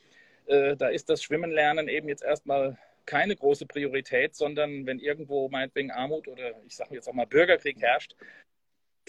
äh, 0.45 0.75
da 0.75 0.89
ist 0.89 1.10
das 1.10 1.23
Schwimmenlernen 1.23 1.88
eben 1.88 2.08
jetzt 2.08 2.23
erstmal 2.23 2.77
keine 3.06 3.36
große 3.36 3.65
Priorität, 3.65 4.36
sondern 4.36 4.86
wenn 4.86 4.99
irgendwo 4.99 5.49
meinetwegen 5.49 5.91
Armut 5.91 6.27
oder 6.27 6.51
ich 6.67 6.75
sage 6.75 6.93
jetzt 6.93 7.08
auch 7.08 7.13
mal 7.13 7.25
Bürgerkrieg 7.25 7.82
herrscht, 7.82 8.15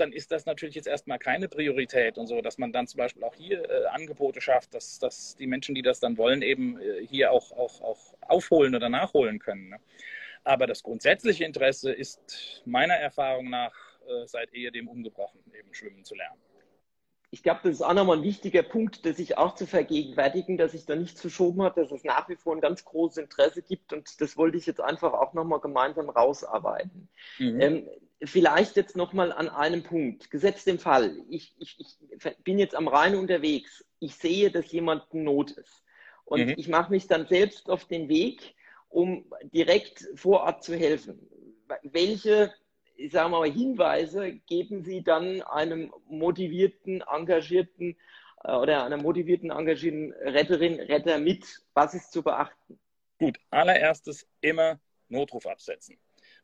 dann 0.00 0.12
ist 0.12 0.30
das 0.32 0.46
natürlich 0.46 0.74
jetzt 0.74 0.88
erstmal 0.88 1.18
keine 1.18 1.48
Priorität 1.48 2.18
und 2.18 2.26
so, 2.26 2.40
dass 2.40 2.58
man 2.58 2.72
dann 2.72 2.86
zum 2.86 2.98
Beispiel 2.98 3.24
auch 3.24 3.34
hier 3.34 3.68
äh, 3.68 3.86
Angebote 3.86 4.40
schafft, 4.40 4.74
dass, 4.74 4.98
dass 4.98 5.36
die 5.36 5.46
Menschen, 5.46 5.74
die 5.74 5.82
das 5.82 6.00
dann 6.00 6.16
wollen, 6.16 6.42
eben 6.42 6.80
äh, 6.80 7.06
hier 7.06 7.32
auch, 7.32 7.52
auch, 7.52 7.80
auch 7.80 8.14
aufholen 8.20 8.74
oder 8.74 8.88
nachholen 8.88 9.38
können. 9.38 9.70
Ne? 9.70 9.80
Aber 10.44 10.66
das 10.66 10.82
grundsätzliche 10.82 11.44
Interesse 11.44 11.92
ist 11.92 12.62
meiner 12.64 12.94
Erfahrung 12.94 13.50
nach 13.50 13.74
äh, 14.08 14.26
seit 14.26 14.52
ehedem 14.54 14.88
ungebrochen, 14.88 15.40
eben 15.58 15.74
schwimmen 15.74 16.04
zu 16.04 16.14
lernen. 16.14 16.40
Ich 17.30 17.42
glaube, 17.42 17.60
das 17.64 17.72
ist 17.72 17.82
auch 17.82 17.92
nochmal 17.92 18.16
ein 18.16 18.22
wichtiger 18.22 18.62
Punkt, 18.62 19.04
dass 19.04 19.18
sich 19.18 19.36
auch 19.36 19.54
zu 19.54 19.66
vergegenwärtigen, 19.66 20.56
dass 20.56 20.72
sich 20.72 20.86
da 20.86 20.96
nichts 20.96 21.20
verschoben 21.20 21.62
hat, 21.62 21.76
dass 21.76 21.90
es 21.90 22.02
nach 22.02 22.26
wie 22.30 22.36
vor 22.36 22.56
ein 22.56 22.62
ganz 22.62 22.86
großes 22.86 23.18
Interesse 23.18 23.60
gibt 23.60 23.92
und 23.92 24.20
das 24.22 24.38
wollte 24.38 24.56
ich 24.56 24.64
jetzt 24.64 24.80
einfach 24.80 25.12
auch 25.12 25.34
nochmal 25.34 25.60
gemeinsam 25.60 26.08
rausarbeiten. 26.08 27.08
Mhm. 27.38 27.60
Ähm, 27.60 27.88
vielleicht 28.22 28.76
jetzt 28.76 28.96
nochmal 28.96 29.32
an 29.32 29.48
einem 29.48 29.82
Punkt. 29.82 30.30
Gesetzt 30.30 30.66
den 30.66 30.78
Fall, 30.78 31.16
ich, 31.28 31.54
ich, 31.58 31.76
ich 31.78 32.36
bin 32.44 32.58
jetzt 32.58 32.74
am 32.74 32.88
Rhein 32.88 33.14
unterwegs, 33.14 33.84
ich 34.00 34.14
sehe, 34.14 34.50
dass 34.50 34.70
jemand 34.72 35.04
in 35.12 35.24
Not 35.24 35.52
ist. 35.52 35.84
Und 36.24 36.46
mhm. 36.46 36.54
ich 36.56 36.68
mache 36.68 36.90
mich 36.90 37.06
dann 37.06 37.26
selbst 37.26 37.70
auf 37.70 37.86
den 37.86 38.08
Weg, 38.08 38.54
um 38.88 39.24
direkt 39.42 40.06
vor 40.14 40.40
Ort 40.42 40.62
zu 40.62 40.76
helfen. 40.76 41.28
Welche, 41.82 42.52
ich 42.96 43.12
sage 43.12 43.30
mal, 43.30 43.50
Hinweise 43.50 44.32
geben 44.46 44.82
Sie 44.82 45.02
dann 45.02 45.42
einem 45.42 45.92
motivierten, 46.08 47.02
engagierten 47.02 47.96
äh, 48.44 48.52
oder 48.52 48.84
einer 48.84 48.96
motivierten, 48.96 49.50
engagierten 49.50 50.12
Retterin, 50.12 50.80
Retter 50.80 51.18
mit? 51.18 51.44
Was 51.74 51.94
ist 51.94 52.12
zu 52.12 52.22
beachten? 52.22 52.78
Gut, 53.18 53.38
allererstes 53.50 54.28
immer 54.40 54.78
Notruf 55.08 55.46
absetzen. 55.46 55.98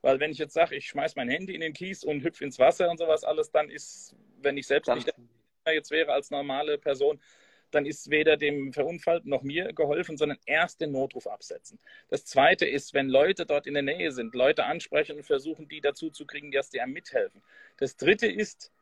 Weil 0.04 0.20
wenn 0.20 0.32
ich 0.32 0.36
jetzt 0.36 0.52
sage, 0.52 0.76
ich 0.76 0.86
schmeiße 0.86 1.14
mein 1.16 1.30
Handy 1.30 1.54
in 1.54 1.62
den 1.62 1.72
Kies 1.72 2.04
und 2.04 2.22
hüpfe 2.22 2.44
ins 2.44 2.58
Wasser 2.58 2.90
und 2.90 2.98
sowas 2.98 3.24
alles, 3.24 3.50
dann 3.50 3.70
ist, 3.70 4.14
wenn 4.42 4.58
ich 4.58 4.66
selbst 4.66 4.94
nicht 4.94 5.10
jetzt 5.66 5.90
wäre 5.90 6.12
als 6.12 6.30
normale 6.30 6.76
Person, 6.76 7.18
dann 7.70 7.86
ist 7.86 8.10
weder 8.10 8.36
dem 8.36 8.74
Verunfallten 8.74 9.30
noch 9.30 9.42
mir 9.42 9.72
geholfen, 9.72 10.18
sondern 10.18 10.36
erst 10.44 10.82
den 10.82 10.92
Notruf 10.92 11.26
absetzen. 11.26 11.78
Das 12.10 12.26
Zweite 12.26 12.66
ist, 12.66 12.92
wenn 12.92 13.08
Leute 13.08 13.46
dort 13.46 13.66
in 13.66 13.72
der 13.72 13.82
Nähe 13.82 14.12
sind, 14.12 14.34
Leute 14.34 14.64
ansprechen 14.64 15.16
und 15.16 15.24
versuchen, 15.24 15.68
die 15.68 15.80
dazu 15.80 16.10
zu 16.10 16.26
kriegen, 16.26 16.52
dass 16.52 16.68
die 16.68 16.82
einem 16.82 16.92
mithelfen. 16.92 17.42
Das 17.78 17.96
Dritte 17.96 18.26
ist, 18.26 18.72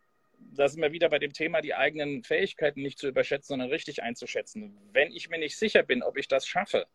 da 0.41 0.67
sind 0.67 0.83
wir 0.83 0.91
wieder 0.91 1.09
bei 1.09 1.21
dem 1.21 1.33
Thema, 1.33 1.61
die 1.61 1.75
eigenen 1.75 2.25
Fähigkeiten 2.25 2.83
nicht 2.83 2.99
zu 2.99 3.07
überschätzen, 3.07 3.51
sondern 3.51 3.69
richtig 3.69 4.03
einzuschätzen. 4.03 4.77
Wenn 4.93 5.13
ich 5.13 5.31
mir 5.31 5.39
nicht 5.39 5.57
sicher 5.57 5.85
bin, 5.85 6.03
ob 6.03 6.17
ich 6.17 6.27
das 6.27 6.49
schaffe 6.49 6.89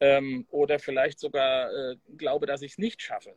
ähm, 0.00 0.46
oder 0.50 0.78
vielleicht 0.78 1.20
sogar 1.20 1.70
äh, 1.70 1.96
glaube, 2.16 2.46
dass 2.46 2.62
ich 2.62 2.72
es 2.72 2.78
nicht 2.78 3.02
schaffe, 3.02 3.34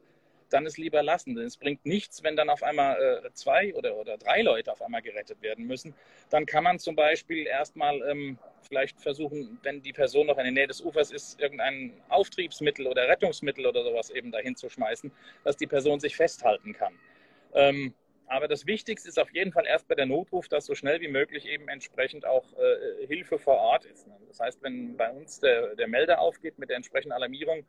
dann 0.54 0.66
es 0.66 0.78
lieber 0.78 1.04
lassen. 1.04 1.36
Denn 1.36 1.46
es 1.46 1.58
bringt 1.58 1.86
nichts, 1.86 2.24
wenn 2.24 2.36
dann 2.36 2.50
auf 2.50 2.64
einmal 2.64 3.22
äh, 3.24 3.34
zwei 3.34 3.74
oder, 3.76 3.96
oder 3.96 4.18
drei 4.18 4.42
Leute 4.42 4.72
auf 4.72 4.82
einmal 4.82 5.02
gerettet 5.02 5.42
werden 5.42 5.66
müssen. 5.66 5.94
Dann 6.30 6.46
kann 6.46 6.64
man 6.64 6.80
zum 6.80 6.96
Beispiel 6.96 7.46
erstmal 7.48 8.02
ähm, 8.10 8.38
vielleicht 8.62 9.02
versuchen, 9.02 9.60
wenn 9.64 9.82
die 9.82 9.94
Person 9.94 10.28
noch 10.28 10.38
in 10.38 10.44
der 10.44 10.54
Nähe 10.54 10.68
des 10.68 10.82
Ufers 10.82 11.12
ist, 11.12 11.40
irgendein 11.40 11.94
Auftriebsmittel 12.10 12.88
oder 12.88 13.08
Rettungsmittel 13.08 13.66
oder 13.66 13.84
sowas 13.84 14.10
eben 14.10 14.32
dahin 14.32 14.56
zu 14.56 14.70
schmeißen, 14.70 15.12
dass 15.44 15.58
die 15.58 15.68
Person 15.68 16.00
sich 16.00 16.16
festhalten 16.16 16.74
kann. 16.74 16.94
Ähm, 17.54 17.94
aber 18.28 18.48
das 18.48 18.66
Wichtigste 18.66 19.10
ist 19.10 19.20
auf 19.20 19.32
jeden 19.32 19.52
Fall 19.52 19.66
erst 19.68 19.88
bei 19.88 19.96
der 19.96 20.06
Notruf, 20.06 20.48
dass 20.48 20.66
so 20.66 20.76
schnell 20.76 21.02
wie 21.02 21.08
möglich 21.08 21.48
eben 21.48 21.68
entsprechend 21.68 22.26
auch 22.26 22.46
äh, 22.54 23.06
Hilfe 23.06 23.38
vor 23.38 23.58
Ort 23.58 23.86
ist. 23.86 24.08
Das 24.28 24.40
heißt, 24.40 24.64
wenn 24.64 24.98
bei 24.98 25.12
uns 25.12 25.40
der, 25.40 25.76
der 25.76 25.88
Melder 25.88 26.20
aufgeht 26.20 26.58
mit 26.58 26.70
der 26.70 26.78
entsprechenden 26.78 27.12
Alarmierung, 27.12 27.66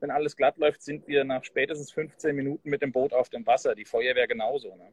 wenn 0.00 0.10
alles 0.10 0.36
glatt 0.36 0.58
läuft, 0.58 0.82
sind 0.82 1.06
wir 1.06 1.24
nach 1.24 1.44
spätestens 1.44 1.90
15 1.92 2.34
Minuten 2.34 2.68
mit 2.68 2.82
dem 2.82 2.92
Boot 2.92 3.12
auf 3.12 3.28
dem 3.28 3.46
Wasser. 3.46 3.74
Die 3.74 3.84
Feuerwehr 3.84 4.26
genauso. 4.26 4.74
Ne? 4.76 4.92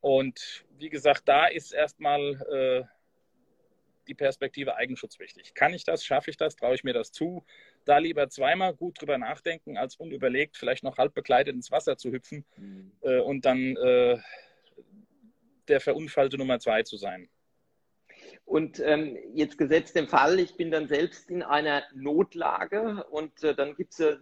Und 0.00 0.64
wie 0.78 0.88
gesagt, 0.88 1.22
da 1.26 1.46
ist 1.46 1.72
erstmal 1.72 2.20
äh, 2.50 2.84
die 4.08 4.14
Perspektive 4.14 4.76
Eigenschutz 4.76 5.18
wichtig. 5.18 5.54
Kann 5.54 5.74
ich 5.74 5.84
das? 5.84 6.04
Schaffe 6.04 6.30
ich 6.30 6.36
das? 6.36 6.56
Traue 6.56 6.74
ich 6.74 6.84
mir 6.84 6.94
das 6.94 7.12
zu? 7.12 7.44
Da 7.84 7.98
lieber 7.98 8.28
zweimal 8.28 8.74
gut 8.74 9.00
drüber 9.00 9.18
nachdenken, 9.18 9.76
als 9.76 9.96
unüberlegt 9.96 10.56
vielleicht 10.56 10.84
noch 10.84 10.98
halb 10.98 11.14
bekleidet 11.14 11.54
ins 11.54 11.70
Wasser 11.70 11.96
zu 11.96 12.10
hüpfen 12.10 12.44
mhm. 12.56 12.92
äh, 13.02 13.20
und 13.20 13.44
dann 13.44 13.76
äh, 13.76 14.18
der 15.68 15.80
Verunfallte 15.80 16.38
Nummer 16.38 16.58
zwei 16.58 16.82
zu 16.82 16.96
sein. 16.96 17.28
Und 18.50 18.80
ähm, 18.80 19.16
jetzt 19.32 19.58
gesetzt 19.58 19.94
den 19.94 20.08
Fall, 20.08 20.40
ich 20.40 20.56
bin 20.56 20.72
dann 20.72 20.88
selbst 20.88 21.30
in 21.30 21.44
einer 21.44 21.84
Notlage 21.94 23.04
und 23.04 23.44
äh, 23.44 23.54
dann 23.54 23.76
gibt 23.76 23.92
es 23.92 24.00
äh, 24.00 24.16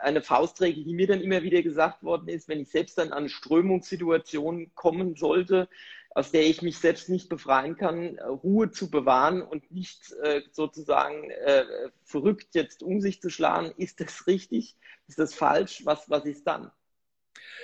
eine 0.00 0.22
Faustregel, 0.22 0.84
die 0.84 0.94
mir 0.94 1.06
dann 1.06 1.20
immer 1.20 1.42
wieder 1.42 1.60
gesagt 1.60 2.02
worden 2.02 2.28
ist, 2.28 2.48
wenn 2.48 2.60
ich 2.60 2.70
selbst 2.70 2.96
dann 2.96 3.12
an 3.12 3.28
Strömungssituationen 3.28 4.74
kommen 4.74 5.16
sollte, 5.16 5.68
aus 6.14 6.30
der 6.30 6.46
ich 6.46 6.62
mich 6.62 6.78
selbst 6.78 7.10
nicht 7.10 7.28
befreien 7.28 7.76
kann, 7.76 8.16
äh, 8.16 8.24
Ruhe 8.24 8.70
zu 8.70 8.90
bewahren 8.90 9.42
und 9.42 9.70
nicht 9.70 10.14
äh, 10.22 10.40
sozusagen 10.50 11.28
äh, 11.28 11.66
verrückt 12.04 12.54
jetzt 12.54 12.82
um 12.82 13.02
sich 13.02 13.20
zu 13.20 13.28
schlagen. 13.28 13.74
Ist 13.76 14.00
das 14.00 14.26
richtig? 14.26 14.76
Ist 15.08 15.18
das 15.18 15.34
falsch? 15.34 15.82
Was, 15.84 16.08
was 16.08 16.24
ist 16.24 16.46
dann? 16.46 16.70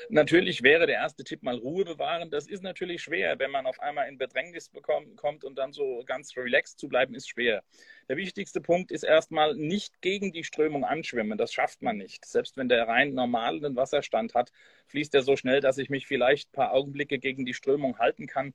Natürlich 0.08 0.62
wäre 0.62 0.86
der 0.86 0.96
erste 0.96 1.24
Tipp 1.24 1.42
mal 1.42 1.56
Ruhe 1.56 1.84
bewahren. 1.84 2.30
Das 2.30 2.46
ist 2.46 2.62
natürlich 2.62 3.02
schwer, 3.02 3.38
wenn 3.38 3.50
man 3.50 3.66
auf 3.66 3.80
einmal 3.80 4.08
in 4.08 4.18
Bedrängnis 4.18 4.68
bekommt, 4.68 5.16
kommt 5.16 5.44
und 5.44 5.56
dann 5.56 5.72
so 5.72 6.02
ganz 6.06 6.36
relaxed 6.36 6.78
zu 6.78 6.88
bleiben, 6.88 7.14
ist 7.14 7.28
schwer. 7.28 7.62
Der 8.08 8.16
wichtigste 8.16 8.60
Punkt 8.60 8.90
ist 8.90 9.02
erstmal 9.02 9.54
nicht 9.54 10.00
gegen 10.02 10.32
die 10.32 10.44
Strömung 10.44 10.84
anschwimmen. 10.84 11.38
Das 11.38 11.52
schafft 11.52 11.82
man 11.82 11.96
nicht. 11.96 12.24
Selbst 12.24 12.56
wenn 12.56 12.68
der 12.68 12.86
rein 12.88 13.14
normalen 13.14 13.76
Wasserstand 13.76 14.34
hat, 14.34 14.52
fließt 14.86 15.14
er 15.14 15.22
so 15.22 15.36
schnell, 15.36 15.60
dass 15.60 15.78
ich 15.78 15.90
mich 15.90 16.06
vielleicht 16.06 16.50
ein 16.50 16.52
paar 16.52 16.72
Augenblicke 16.72 17.18
gegen 17.18 17.44
die 17.44 17.54
Strömung 17.54 17.98
halten 17.98 18.26
kann 18.26 18.54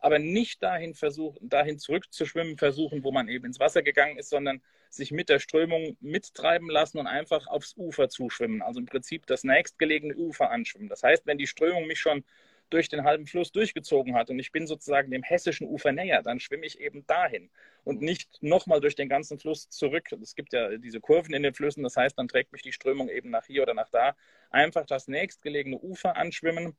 aber 0.00 0.18
nicht 0.18 0.62
dahin 0.62 0.94
versuchen, 0.94 1.48
dahin 1.48 1.78
zurückzuschwimmen 1.78 2.56
versuchen, 2.56 3.04
wo 3.04 3.12
man 3.12 3.28
eben 3.28 3.44
ins 3.44 3.60
Wasser 3.60 3.82
gegangen 3.82 4.16
ist, 4.16 4.30
sondern 4.30 4.62
sich 4.90 5.12
mit 5.12 5.28
der 5.28 5.38
Strömung 5.38 5.96
mittreiben 6.00 6.68
lassen 6.68 6.98
und 6.98 7.06
einfach 7.06 7.46
aufs 7.46 7.76
Ufer 7.76 8.08
zuschwimmen. 8.08 8.62
Also 8.62 8.80
im 8.80 8.86
Prinzip 8.86 9.26
das 9.26 9.44
nächstgelegene 9.44 10.14
Ufer 10.16 10.50
anschwimmen. 10.50 10.88
Das 10.88 11.02
heißt, 11.02 11.26
wenn 11.26 11.38
die 11.38 11.46
Strömung 11.46 11.86
mich 11.86 12.00
schon 12.00 12.24
durch 12.68 12.88
den 12.88 13.02
halben 13.04 13.26
Fluss 13.26 13.50
durchgezogen 13.50 14.14
hat 14.14 14.30
und 14.30 14.38
ich 14.38 14.52
bin 14.52 14.66
sozusagen 14.66 15.10
dem 15.10 15.24
hessischen 15.24 15.66
Ufer 15.66 15.90
näher, 15.90 16.22
dann 16.22 16.38
schwimme 16.38 16.66
ich 16.66 16.80
eben 16.80 17.04
dahin 17.06 17.50
und 17.82 18.00
nicht 18.00 18.42
nochmal 18.42 18.80
durch 18.80 18.94
den 18.94 19.08
ganzen 19.08 19.40
Fluss 19.40 19.68
zurück. 19.70 20.12
Es 20.22 20.36
gibt 20.36 20.52
ja 20.52 20.76
diese 20.76 21.00
Kurven 21.00 21.34
in 21.34 21.42
den 21.42 21.54
Flüssen, 21.54 21.82
das 21.82 21.96
heißt, 21.96 22.16
dann 22.16 22.28
trägt 22.28 22.52
mich 22.52 22.62
die 22.62 22.72
Strömung 22.72 23.08
eben 23.08 23.30
nach 23.30 23.46
hier 23.46 23.62
oder 23.62 23.74
nach 23.74 23.88
da. 23.88 24.14
Einfach 24.50 24.86
das 24.86 25.08
nächstgelegene 25.08 25.78
Ufer 25.78 26.16
anschwimmen, 26.16 26.76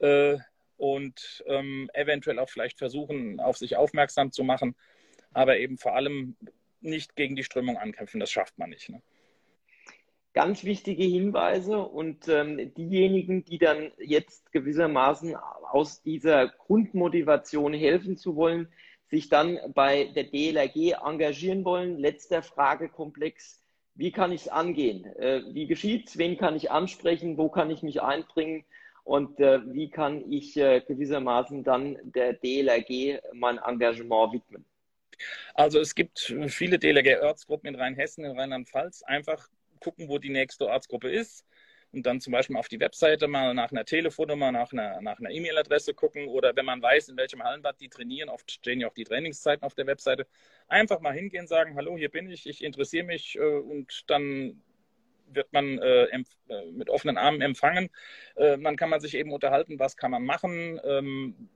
äh, 0.00 0.38
und 0.80 1.44
ähm, 1.46 1.90
eventuell 1.92 2.38
auch 2.38 2.48
vielleicht 2.48 2.78
versuchen, 2.78 3.38
auf 3.38 3.58
sich 3.58 3.76
aufmerksam 3.76 4.32
zu 4.32 4.44
machen, 4.44 4.74
aber 5.32 5.58
eben 5.58 5.76
vor 5.76 5.94
allem 5.94 6.36
nicht 6.82 7.16
gegen 7.16 7.36
die 7.36 7.44
Strömung 7.44 7.76
ankämpfen. 7.76 8.20
Das 8.20 8.30
schafft 8.30 8.58
man 8.58 8.70
nicht. 8.70 8.88
Ne? 8.88 9.02
Ganz 10.32 10.64
wichtige 10.64 11.02
Hinweise 11.02 11.78
und 11.78 12.28
ähm, 12.28 12.72
diejenigen, 12.74 13.44
die 13.44 13.58
dann 13.58 13.90
jetzt 13.98 14.52
gewissermaßen 14.52 15.34
aus 15.34 16.02
dieser 16.02 16.48
Grundmotivation 16.48 17.72
helfen 17.72 18.16
zu 18.16 18.36
wollen, 18.36 18.68
sich 19.08 19.28
dann 19.28 19.58
bei 19.74 20.04
der 20.14 20.24
DLRG 20.24 21.02
engagieren 21.04 21.64
wollen. 21.64 21.98
Letzter 21.98 22.42
Fragekomplex. 22.42 23.60
Wie 23.96 24.12
kann 24.12 24.30
ich 24.30 24.42
es 24.42 24.48
angehen? 24.48 25.04
Äh, 25.16 25.42
wie 25.52 25.66
geschieht 25.66 26.08
es? 26.08 26.16
Wen 26.16 26.38
kann 26.38 26.54
ich 26.54 26.70
ansprechen? 26.70 27.36
Wo 27.36 27.48
kann 27.48 27.70
ich 27.70 27.82
mich 27.82 28.00
einbringen? 28.02 28.64
und 29.10 29.40
äh, 29.40 29.60
wie 29.72 29.90
kann 29.90 30.30
ich 30.30 30.56
äh, 30.56 30.80
gewissermaßen 30.80 31.64
dann 31.64 31.98
der 32.02 32.34
DLRG 32.34 33.20
mein 33.32 33.58
Engagement 33.58 34.32
widmen? 34.32 34.64
Also 35.54 35.80
es 35.80 35.94
gibt 35.94 36.34
viele 36.48 36.78
DLRG-Ortsgruppen 36.78 37.68
in 37.68 37.74
Rheinhessen, 37.74 38.24
in 38.24 38.38
Rheinland-Pfalz. 38.38 39.02
Einfach 39.02 39.48
gucken, 39.80 40.08
wo 40.08 40.18
die 40.18 40.30
nächste 40.30 40.66
Ortsgruppe 40.66 41.10
ist 41.10 41.44
und 41.92 42.06
dann 42.06 42.20
zum 42.20 42.32
Beispiel 42.32 42.56
auf 42.56 42.68
die 42.68 42.80
Webseite 42.80 43.26
mal 43.26 43.54
nach 43.54 43.72
einer 43.72 43.84
Telefonnummer, 43.84 44.52
nach 44.52 44.72
einer 44.72 45.00
nach 45.00 45.18
E-Mail-Adresse 45.18 45.94
gucken 45.94 46.28
oder 46.28 46.54
wenn 46.54 46.64
man 46.64 46.80
weiß, 46.80 47.08
in 47.08 47.16
welchem 47.16 47.42
Hallenbad 47.42 47.80
die 47.80 47.88
trainieren, 47.88 48.28
oft 48.28 48.50
stehen 48.50 48.80
ja 48.80 48.88
auch 48.88 48.94
die 48.94 49.04
Trainingszeiten 49.04 49.64
auf 49.64 49.74
der 49.74 49.86
Webseite, 49.86 50.26
einfach 50.68 51.00
mal 51.00 51.12
hingehen, 51.12 51.46
sagen, 51.46 51.74
hallo, 51.76 51.96
hier 51.96 52.10
bin 52.10 52.30
ich, 52.30 52.46
ich 52.46 52.62
interessiere 52.62 53.04
mich 53.04 53.36
äh, 53.36 53.40
und 53.40 54.08
dann 54.08 54.62
wird 55.32 55.52
man 55.52 55.78
äh, 55.78 56.04
äh, 56.04 56.22
mit 56.72 56.90
offenen 56.90 57.16
Armen 57.16 57.40
empfangen. 57.40 57.88
Dann 58.34 58.76
kann 58.76 58.90
man 58.90 59.00
sich 59.00 59.14
eben 59.14 59.32
unterhalten, 59.32 59.78
was 59.78 59.96
kann 59.96 60.10
man 60.10 60.24
machen, 60.24 60.80
ähm, 60.82 61.48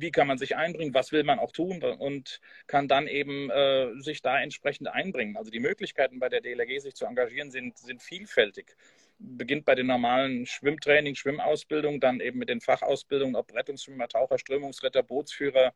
wie 0.00 0.10
kann 0.10 0.26
man 0.26 0.38
sich 0.38 0.56
einbringen, 0.56 0.94
was 0.94 1.12
will 1.12 1.24
man 1.24 1.38
auch 1.38 1.52
tun 1.52 1.82
und 1.82 2.40
kann 2.66 2.88
dann 2.88 3.08
eben 3.08 3.50
äh, 3.50 3.92
sich 4.00 4.22
da 4.22 4.40
entsprechend 4.40 4.88
einbringen. 4.88 5.36
Also 5.36 5.50
die 5.50 5.60
Möglichkeiten 5.60 6.18
bei 6.18 6.28
der 6.28 6.40
DLRG 6.40 6.80
sich 6.80 6.94
zu 6.94 7.04
engagieren 7.04 7.50
sind, 7.50 7.76
sind 7.78 8.02
vielfältig. 8.02 8.76
Beginnt 9.18 9.64
bei 9.64 9.74
den 9.74 9.88
normalen 9.88 10.46
Schwimmtraining, 10.46 11.16
Schwimmausbildung, 11.16 11.98
dann 11.98 12.20
eben 12.20 12.38
mit 12.38 12.48
den 12.48 12.60
Fachausbildungen, 12.60 13.34
ob 13.34 13.52
Rettungsschwimmer, 13.52 14.08
Taucher, 14.08 14.38
Strömungsretter, 14.38 15.02
Bootsführer, 15.02 15.74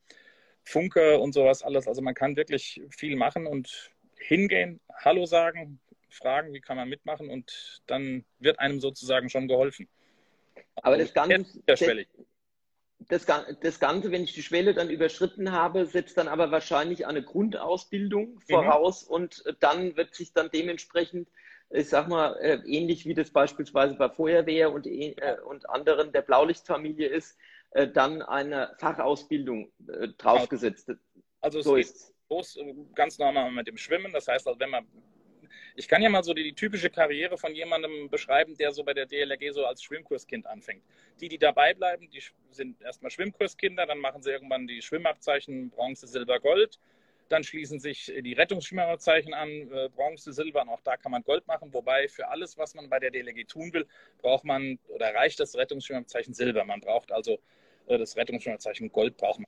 Funke 0.62 1.18
und 1.18 1.32
sowas 1.32 1.62
alles. 1.62 1.88
Also 1.88 2.02
man 2.02 2.14
kann 2.14 2.36
wirklich 2.36 2.80
viel 2.90 3.16
machen 3.16 3.46
und 3.46 3.90
hingehen, 4.16 4.80
Hallo 4.94 5.26
sagen, 5.26 5.80
fragen, 6.08 6.52
wie 6.52 6.60
kann 6.60 6.76
man 6.76 6.88
mitmachen 6.88 7.28
und 7.28 7.82
dann 7.86 8.24
wird 8.38 8.60
einem 8.60 8.78
sozusagen 8.78 9.28
schon 9.28 9.48
geholfen. 9.48 9.88
Aber 10.76 10.96
das 10.96 11.12
Ganze, 11.12 11.62
das, 13.08 13.26
das, 13.60 13.80
Ganze, 13.80 14.10
wenn 14.10 14.24
ich 14.24 14.34
die 14.34 14.42
Schwelle 14.42 14.74
dann 14.74 14.90
überschritten 14.90 15.52
habe, 15.52 15.86
setzt 15.86 16.16
dann 16.18 16.28
aber 16.28 16.50
wahrscheinlich 16.50 17.06
eine 17.06 17.22
Grundausbildung 17.22 18.34
mhm. 18.34 18.40
voraus 18.48 19.08
mhm. 19.08 19.14
und 19.14 19.44
dann 19.60 19.96
wird 19.96 20.14
sich 20.14 20.32
dann 20.32 20.50
dementsprechend, 20.52 21.28
ich 21.70 21.88
sag 21.88 22.08
mal, 22.08 22.36
äh, 22.40 22.60
ähnlich 22.66 23.06
wie 23.06 23.14
das 23.14 23.30
beispielsweise 23.30 23.94
bei 23.94 24.08
Feuerwehr 24.08 24.72
und, 24.72 24.86
äh, 24.86 25.36
und 25.46 25.68
anderen 25.70 26.12
der 26.12 26.22
Blaulichtfamilie 26.22 27.08
ist, 27.08 27.38
äh, 27.70 27.88
dann 27.88 28.22
eine 28.22 28.74
Fachausbildung 28.78 29.72
draufgesetzt. 30.18 30.92
Also 31.40 31.60
so 31.62 31.76
ist 31.76 32.14
es 32.28 32.58
ganz 32.94 33.18
normal 33.18 33.50
mit 33.50 33.66
dem 33.66 33.76
Schwimmen. 33.76 34.12
Das 34.12 34.28
heißt, 34.28 34.46
also 34.46 34.58
wenn 34.60 34.70
man 34.70 34.86
ich 35.74 35.88
kann 35.88 36.02
ja 36.02 36.08
mal 36.08 36.22
so 36.22 36.34
die, 36.34 36.42
die, 36.42 36.54
typische 36.54 36.90
Karriere 36.90 37.38
von 37.38 37.54
jemandem 37.54 38.08
beschreiben, 38.10 38.56
der 38.56 38.72
so 38.72 38.84
bei 38.84 38.94
der 38.94 39.06
DLRG 39.06 39.52
so 39.52 39.64
als 39.64 39.82
Schwimmkurskind 39.82 40.46
anfängt. 40.46 40.82
Die, 41.20 41.28
die 41.28 41.38
dabei 41.38 41.74
bleiben, 41.74 42.08
die 42.10 42.22
sind 42.50 42.80
erstmal 42.82 43.10
Schwimmkurskinder, 43.10 43.86
dann 43.86 43.98
machen 43.98 44.22
sie 44.22 44.30
irgendwann 44.30 44.66
die 44.66 44.82
Schwimmabzeichen 44.82 45.70
Bronze, 45.70 46.06
Silber, 46.06 46.40
Gold. 46.40 46.78
Dann 47.28 47.44
schließen 47.44 47.80
sich 47.80 48.12
die 48.20 48.34
Rettungsschwimmerabzeichen 48.34 49.32
an, 49.32 49.48
äh, 49.48 49.88
Bronze, 49.94 50.32
Silber 50.32 50.62
und 50.62 50.68
auch 50.68 50.82
da 50.82 50.96
kann 50.96 51.12
man 51.12 51.22
Gold 51.22 51.46
machen. 51.46 51.72
Wobei 51.72 52.08
für 52.08 52.28
alles, 52.28 52.58
was 52.58 52.74
man 52.74 52.90
bei 52.90 52.98
der 52.98 53.10
DLRG 53.10 53.46
tun 53.46 53.72
will, 53.72 53.86
braucht 54.18 54.44
man 54.44 54.78
oder 54.88 55.14
reicht 55.14 55.40
das 55.40 55.56
Rettungsschwimmerabzeichen 55.56 56.34
Silber. 56.34 56.64
Man 56.64 56.80
braucht 56.80 57.10
also 57.10 57.38
äh, 57.86 57.98
das 57.98 58.16
Rettungsschwimmerabzeichen 58.16 58.92
Gold 58.92 59.16
braucht 59.16 59.38
man. 59.38 59.46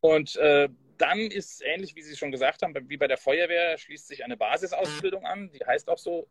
Und 0.00 0.36
äh, 0.36 0.68
dann 1.00 1.18
ist 1.18 1.62
ähnlich, 1.64 1.94
wie 1.96 2.02
Sie 2.02 2.16
schon 2.16 2.30
gesagt 2.30 2.62
haben, 2.62 2.74
wie 2.88 2.96
bei 2.96 3.06
der 3.06 3.18
Feuerwehr 3.18 3.78
schließt 3.78 4.08
sich 4.08 4.24
eine 4.24 4.36
Basisausbildung 4.36 5.24
an. 5.24 5.50
Die 5.52 5.64
heißt 5.64 5.88
auch 5.88 5.98
so 5.98 6.28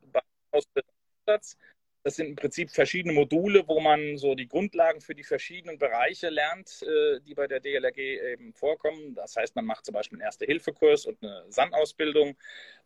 Basisausbildung. 0.52 0.94
Das 2.04 2.16
sind 2.16 2.28
im 2.28 2.36
Prinzip 2.36 2.72
verschiedene 2.72 3.14
Module, 3.14 3.68
wo 3.68 3.82
man 3.82 4.18
so 4.18 4.34
die 4.34 4.48
Grundlagen 4.48 5.02
für 5.02 5.14
die 5.14 5.24
verschiedenen 5.24 5.78
Bereiche 5.78 6.30
lernt, 6.30 6.82
äh, 6.84 7.20
die 7.22 7.34
bei 7.34 7.46
der 7.46 7.60
DLRG 7.60 7.98
eben 8.32 8.54
vorkommen. 8.54 9.16
Das 9.16 9.36
heißt, 9.36 9.56
man 9.56 9.66
macht 9.66 9.86
zum 9.86 9.94
Beispiel 9.94 10.18
einen 10.18 10.26
Erste-Hilfe-Kurs 10.26 11.06
und 11.06 11.22
eine 11.22 11.44
Sandausbildung. 11.50 12.38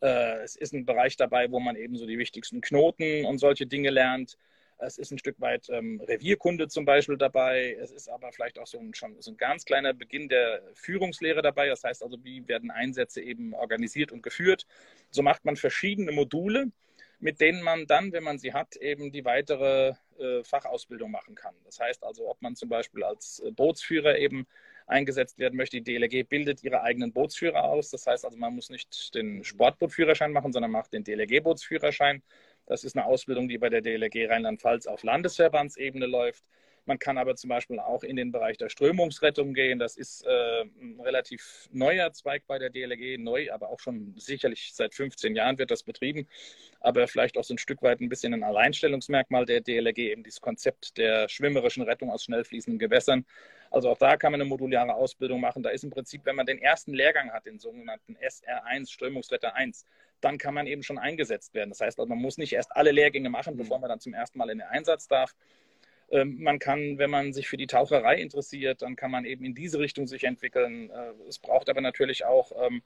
Äh, 0.01 0.41
es 0.43 0.55
ist 0.55 0.73
ein 0.73 0.85
Bereich 0.85 1.15
dabei, 1.15 1.51
wo 1.51 1.59
man 1.59 1.75
eben 1.75 1.95
so 1.95 2.07
die 2.07 2.17
wichtigsten 2.17 2.61
Knoten 2.61 3.25
und 3.25 3.37
solche 3.37 3.67
Dinge 3.67 3.91
lernt. 3.91 4.37
Es 4.85 4.97
ist 4.97 5.11
ein 5.11 5.17
Stück 5.17 5.39
weit 5.39 5.69
ähm, 5.69 6.01
Revierkunde 6.07 6.67
zum 6.67 6.85
Beispiel 6.85 7.17
dabei. 7.17 7.77
Es 7.79 7.91
ist 7.91 8.09
aber 8.09 8.31
vielleicht 8.31 8.59
auch 8.59 8.67
so 8.67 8.79
ein, 8.79 8.93
schon 8.93 9.15
so 9.21 9.31
ein 9.31 9.37
ganz 9.37 9.65
kleiner 9.65 9.93
Beginn 9.93 10.29
der 10.29 10.61
Führungslehre 10.73 11.41
dabei. 11.41 11.67
Das 11.67 11.83
heißt 11.83 12.03
also, 12.03 12.17
wie 12.23 12.47
werden 12.47 12.71
Einsätze 12.71 13.21
eben 13.21 13.53
organisiert 13.53 14.11
und 14.11 14.23
geführt. 14.23 14.65
So 15.11 15.21
macht 15.21 15.45
man 15.45 15.55
verschiedene 15.55 16.11
Module, 16.11 16.71
mit 17.19 17.39
denen 17.39 17.61
man 17.61 17.87
dann, 17.87 18.11
wenn 18.11 18.23
man 18.23 18.37
sie 18.37 18.53
hat, 18.53 18.75
eben 18.75 19.11
die 19.11 19.25
weitere 19.25 19.93
äh, 20.19 20.43
Fachausbildung 20.43 21.11
machen 21.11 21.35
kann. 21.35 21.55
Das 21.63 21.79
heißt 21.79 22.03
also, 22.03 22.29
ob 22.29 22.41
man 22.41 22.55
zum 22.55 22.69
Beispiel 22.69 23.03
als 23.03 23.39
äh, 23.39 23.51
Bootsführer 23.51 24.17
eben 24.17 24.45
eingesetzt 24.87 25.39
werden 25.39 25.55
möchte. 25.55 25.81
Die 25.81 25.83
DLRG 25.83 26.27
bildet 26.27 26.63
ihre 26.63 26.81
eigenen 26.81 27.13
Bootsführer 27.13 27.63
aus. 27.63 27.89
Das 27.89 28.05
heißt 28.05 28.25
also, 28.25 28.37
man 28.37 28.53
muss 28.53 28.69
nicht 28.69 29.15
den 29.15 29.43
Sportbootführerschein 29.43 30.31
machen, 30.31 30.51
sondern 30.51 30.71
macht 30.71 30.93
den 30.93 31.03
DLRG-Bootsführerschein. 31.03 32.21
Das 32.65 32.83
ist 32.83 32.95
eine 32.95 33.05
Ausbildung, 33.05 33.47
die 33.47 33.57
bei 33.57 33.69
der 33.69 33.81
DLRG 33.81 34.29
Rheinland-Pfalz 34.29 34.87
auf 34.87 35.03
Landesverbandsebene 35.03 36.05
läuft. 36.05 36.43
Man 36.85 36.99
kann 36.99 37.17
aber 37.17 37.35
zum 37.35 37.49
Beispiel 37.49 37.79
auch 37.79 38.03
in 38.03 38.17
den 38.17 38.31
Bereich 38.33 38.57
der 38.57 38.67
Strömungsrettung 38.67 39.53
gehen. 39.53 39.79
Das 39.79 39.95
ist 39.95 40.25
äh, 40.25 40.61
ein 40.61 40.99
relativ 40.99 41.69
neuer 41.71 42.11
Zweig 42.11 42.43
bei 42.45 42.59
der 42.59 42.69
DLRG, 42.69 43.17
neu, 43.19 43.51
aber 43.53 43.69
auch 43.69 43.79
schon 43.79 44.13
sicherlich 44.17 44.71
seit 44.73 44.93
15 44.93 45.33
Jahren 45.33 45.57
wird 45.57 45.71
das 45.71 45.83
betrieben. 45.83 46.27
Aber 46.81 47.07
vielleicht 47.07 47.37
auch 47.37 47.45
so 47.45 47.53
ein 47.53 47.57
Stück 47.57 47.81
weit 47.83 48.01
ein 48.01 48.09
bisschen 48.09 48.33
ein 48.33 48.43
Alleinstellungsmerkmal 48.43 49.45
der 49.45 49.61
DLRG, 49.61 49.97
eben 49.97 50.23
dieses 50.23 50.41
Konzept 50.41 50.97
der 50.97 51.29
schwimmerischen 51.29 51.83
Rettung 51.83 52.11
aus 52.11 52.25
schnell 52.25 52.43
fließenden 52.43 52.79
Gewässern. 52.79 53.25
Also 53.71 53.89
auch 53.89 53.97
da 53.97 54.17
kann 54.17 54.33
man 54.33 54.41
eine 54.41 54.49
modulare 54.49 54.93
Ausbildung 54.93 55.39
machen. 55.39 55.63
Da 55.63 55.69
ist 55.69 55.85
im 55.85 55.89
Prinzip, 55.89 56.25
wenn 56.25 56.35
man 56.35 56.45
den 56.45 56.59
ersten 56.59 56.93
Lehrgang 56.93 57.31
hat, 57.31 57.45
den 57.45 57.59
sogenannten 57.59 58.17
SR1, 58.17 58.91
Strömungsretter 58.91 59.55
1, 59.55 59.85
dann 60.23 60.37
kann 60.37 60.53
man 60.53 60.67
eben 60.67 60.83
schon 60.83 60.97
eingesetzt 60.97 61.53
werden. 61.53 61.69
Das 61.69 61.81
heißt, 61.81 61.97
man 61.97 62.17
muss 62.17 62.37
nicht 62.37 62.53
erst 62.53 62.75
alle 62.75 62.91
Lehrgänge 62.91 63.29
machen, 63.29 63.57
bevor 63.57 63.79
man 63.79 63.89
dann 63.89 63.99
zum 63.99 64.13
ersten 64.13 64.37
Mal 64.37 64.49
in 64.49 64.59
den 64.59 64.67
Einsatz 64.67 65.07
darf. 65.07 65.35
Ähm, 66.11 66.37
man 66.41 66.59
kann, 66.59 66.97
wenn 66.97 67.09
man 67.09 67.33
sich 67.33 67.47
für 67.47 67.57
die 67.57 67.67
Taucherei 67.67 68.17
interessiert, 68.17 68.81
dann 68.81 68.95
kann 68.95 69.11
man 69.11 69.25
eben 69.25 69.45
in 69.45 69.55
diese 69.55 69.79
Richtung 69.79 70.07
sich 70.07 70.23
entwickeln. 70.23 70.89
Äh, 70.89 71.13
es 71.27 71.39
braucht 71.39 71.69
aber 71.69 71.81
natürlich 71.81 72.25
auch 72.25 72.51
ähm, 72.67 72.83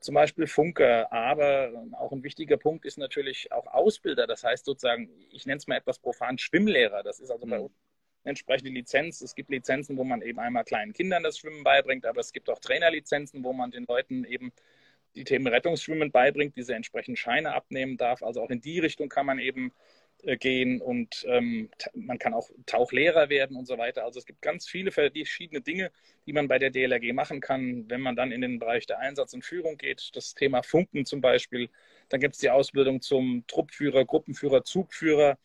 zum 0.00 0.14
Beispiel 0.14 0.46
Funke, 0.46 1.10
aber 1.12 1.70
auch 1.92 2.12
ein 2.12 2.24
wichtiger 2.24 2.56
Punkt 2.56 2.84
ist 2.84 2.98
natürlich 2.98 3.52
auch 3.52 3.66
Ausbilder. 3.66 4.26
Das 4.26 4.42
heißt 4.42 4.64
sozusagen, 4.64 5.08
ich 5.30 5.46
nenne 5.46 5.58
es 5.58 5.66
mal 5.66 5.76
etwas 5.76 5.98
profan 5.98 6.38
Schwimmlehrer. 6.38 7.02
Das 7.02 7.20
ist 7.20 7.30
also 7.30 7.46
bei 7.46 7.58
mhm. 7.58 7.64
uns 7.64 7.74
eine 8.24 8.30
entsprechende 8.30 8.70
Lizenz. 8.70 9.20
Es 9.20 9.34
gibt 9.34 9.50
Lizenzen, 9.50 9.96
wo 9.96 10.04
man 10.04 10.22
eben 10.22 10.38
einmal 10.38 10.64
kleinen 10.64 10.92
Kindern 10.92 11.22
das 11.22 11.38
Schwimmen 11.38 11.64
beibringt, 11.64 12.06
aber 12.06 12.20
es 12.20 12.32
gibt 12.32 12.48
auch 12.50 12.58
Trainerlizenzen, 12.58 13.44
wo 13.44 13.52
man 13.52 13.70
den 13.70 13.84
Leuten 13.86 14.24
eben 14.24 14.52
die 15.14 15.24
Themen 15.24 15.46
Rettungsschwimmen 15.46 16.10
beibringt, 16.10 16.56
diese 16.56 16.74
entsprechenden 16.74 17.16
Scheine 17.16 17.54
abnehmen 17.54 17.96
darf. 17.96 18.22
Also 18.22 18.42
auch 18.42 18.50
in 18.50 18.60
die 18.60 18.78
Richtung 18.78 19.08
kann 19.08 19.26
man 19.26 19.38
eben 19.38 19.72
äh, 20.22 20.36
gehen 20.36 20.80
und 20.80 21.24
ähm, 21.28 21.68
man 21.94 22.18
kann 22.18 22.32
auch 22.32 22.48
Tauchlehrer 22.66 23.28
werden 23.28 23.56
und 23.56 23.66
so 23.66 23.76
weiter. 23.76 24.04
Also 24.04 24.20
es 24.20 24.26
gibt 24.26 24.40
ganz 24.40 24.68
viele 24.68 24.92
verschiedene 24.92 25.60
Dinge, 25.60 25.90
die 26.26 26.32
man 26.32 26.46
bei 26.46 26.58
der 26.58 26.70
DLRG 26.70 27.12
machen 27.12 27.40
kann, 27.40 27.90
wenn 27.90 28.00
man 28.00 28.14
dann 28.14 28.30
in 28.30 28.40
den 28.40 28.58
Bereich 28.60 28.86
der 28.86 29.00
Einsatz 29.00 29.34
und 29.34 29.44
Führung 29.44 29.78
geht. 29.78 30.10
Das 30.14 30.34
Thema 30.34 30.62
Funken 30.62 31.04
zum 31.06 31.20
Beispiel. 31.20 31.70
Dann 32.08 32.20
gibt 32.20 32.34
es 32.34 32.40
die 32.40 32.50
Ausbildung 32.50 33.00
zum 33.00 33.44
Truppführer, 33.48 34.04
Gruppenführer, 34.04 34.62
Zugführer. 34.64 35.38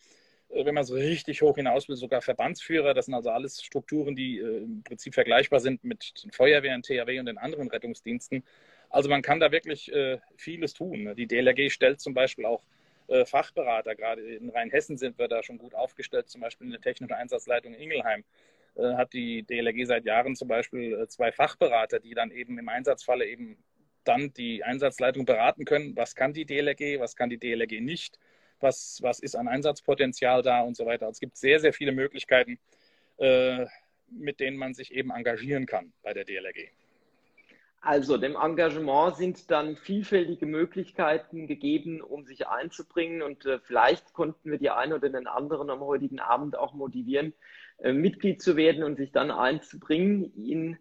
Äh, 0.49 0.65
wenn 0.65 0.75
man 0.75 0.83
so 0.83 0.93
richtig 0.95 1.41
hoch 1.41 1.55
hinaus 1.55 1.89
will, 1.89 1.95
sogar 1.95 2.21
Verbandsführer. 2.21 2.93
Das 2.93 3.05
sind 3.05 3.15
also 3.15 3.29
alles 3.29 3.63
Strukturen, 3.63 4.15
die 4.15 4.37
äh, 4.37 4.57
im 4.63 4.83
Prinzip 4.83 5.13
vergleichbar 5.13 5.59
sind 5.59 5.83
mit 5.83 6.23
den 6.23 6.31
Feuerwehren, 6.31 6.83
THW 6.83 7.19
und 7.19 7.25
den 7.25 7.37
anderen 7.37 7.69
Rettungsdiensten. 7.69 8.43
Also 8.89 9.09
man 9.09 9.21
kann 9.21 9.39
da 9.39 9.51
wirklich 9.51 9.91
äh, 9.91 10.19
vieles 10.35 10.73
tun. 10.73 11.13
Die 11.15 11.27
DLRG 11.27 11.69
stellt 11.69 11.99
zum 11.99 12.13
Beispiel 12.13 12.45
auch 12.45 12.63
äh, 13.07 13.25
Fachberater. 13.25 13.95
Gerade 13.95 14.21
in 14.21 14.49
Rheinhessen 14.49 14.97
sind 14.97 15.17
wir 15.17 15.27
da 15.27 15.43
schon 15.43 15.57
gut 15.57 15.75
aufgestellt, 15.75 16.29
zum 16.29 16.41
Beispiel 16.41 16.67
in 16.67 16.71
der 16.71 16.81
technischen 16.81 17.13
Einsatzleitung 17.13 17.73
in 17.73 17.81
Ingelheim 17.81 18.23
äh, 18.75 18.95
hat 18.95 19.13
die 19.13 19.43
DLRG 19.43 19.85
seit 19.85 20.05
Jahren 20.05 20.35
zum 20.35 20.47
Beispiel 20.47 20.93
äh, 20.93 21.07
zwei 21.07 21.31
Fachberater, 21.31 21.99
die 21.99 22.13
dann 22.13 22.31
eben 22.31 22.57
im 22.59 22.69
Einsatzfalle 22.69 23.25
eben 23.25 23.57
dann 24.03 24.31
die 24.33 24.63
Einsatzleitung 24.63 25.25
beraten 25.25 25.65
können, 25.65 25.95
was 25.95 26.15
kann 26.15 26.33
die 26.33 26.45
DLRG, 26.45 26.99
was 26.99 27.15
kann 27.15 27.29
die 27.29 27.37
DLRG 27.37 27.81
nicht, 27.81 28.19
was, 28.59 28.99
was 29.01 29.19
ist 29.19 29.35
an 29.35 29.47
Einsatzpotenzial 29.47 30.41
da 30.41 30.61
und 30.61 30.77
so 30.77 30.85
weiter. 30.85 31.07
Also 31.07 31.17
es 31.17 31.19
gibt 31.19 31.37
sehr, 31.37 31.59
sehr 31.59 31.73
viele 31.73 31.91
Möglichkeiten, 31.91 32.59
äh, 33.17 33.65
mit 34.09 34.39
denen 34.39 34.57
man 34.57 34.73
sich 34.73 34.93
eben 34.93 35.11
engagieren 35.11 35.65
kann 35.65 35.91
bei 36.03 36.13
der 36.13 36.23
DLRG. 36.23 36.69
Also 37.87 38.17
dem 38.17 38.35
Engagement 38.35 39.15
sind 39.15 39.49
dann 39.49 39.77
vielfältige 39.77 40.45
Möglichkeiten 40.45 41.47
gegeben, 41.47 42.01
um 42.01 42.25
sich 42.25 42.45
einzubringen 42.45 43.21
und 43.21 43.45
äh, 43.45 43.59
vielleicht 43.59 44.11
konnten 44.11 44.51
wir 44.51 44.57
die 44.57 44.71
einen 44.71 44.91
oder 44.91 45.07
den 45.07 45.25
anderen 45.25 45.69
am 45.69 45.79
heutigen 45.79 46.19
Abend 46.19 46.57
auch 46.57 46.73
motivieren, 46.73 47.31
äh, 47.77 47.93
Mitglied 47.93 48.41
zu 48.41 48.57
werden 48.57 48.83
und 48.83 48.97
sich 48.97 49.13
dann 49.13 49.31
einzubringen 49.31 50.33
in 50.35 50.77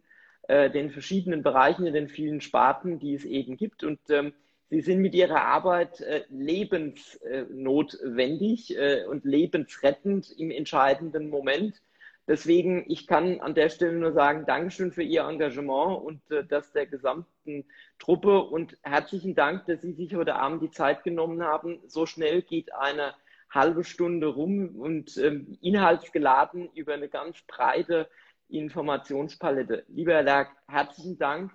äh, 0.49 0.69
den 0.69 0.91
verschiedenen 0.91 1.45
Bereichen, 1.45 1.87
in 1.87 1.95
den 1.95 2.09
vielen 2.09 2.41
Sparten, 2.41 2.99
die 2.99 3.15
es 3.15 3.25
eben 3.25 3.57
gibt. 3.57 3.85
Und 3.85 4.01
ähm, 4.11 4.33
Sie 4.69 4.81
sind 4.81 5.01
mit 5.01 5.15
Ihrer 5.15 5.43
Arbeit 5.43 6.01
äh, 6.01 6.25
lebensnotwendig 6.29 8.77
äh, 8.77 9.05
und 9.05 9.25
lebensrettend 9.25 10.33
im 10.37 10.51
entscheidenden 10.51 11.31
Moment. 11.31 11.81
Deswegen, 12.29 12.85
ich 12.91 13.07
kann 13.07 13.41
an 13.41 13.55
der 13.55 13.69
Stelle 13.69 13.93
nur 13.93 14.13
sagen, 14.13 14.47
Dankeschön 14.47 14.91
für 14.91 15.05
Ihr 15.05 15.23
Engagement 15.23 16.03
und 16.03 16.31
äh, 16.33 16.45
das 16.45 16.73
der 16.73 16.87
gesamten 16.87 17.65
Truppe 18.01 18.41
und 18.41 18.77
herzlichen 18.83 19.37
Dank, 19.37 19.67
dass 19.67 19.81
Sie 19.81 19.93
sich 19.93 20.15
heute 20.17 20.35
Abend 20.35 20.63
die 20.63 20.71
Zeit 20.71 21.05
genommen 21.05 21.43
haben. 21.43 21.81
So 21.87 22.05
schnell 22.05 22.43
geht 22.43 22.75
eine 22.75 23.15
halbe 23.49 23.85
Stunde 23.85 24.27
rum 24.27 24.75
und 24.77 25.17
ähm, 25.19 25.57
inhaltsgeladen 25.63 26.69
über 26.75 26.95
eine 26.95 27.09
ganz 27.09 27.41
breite 27.47 28.09
Informationspalette. 28.49 29.85
Lieber 29.89 30.15
Herr 30.15 30.23
Lerck, 30.25 30.51
herzlichen 30.67 31.19
Dank, 31.19 31.53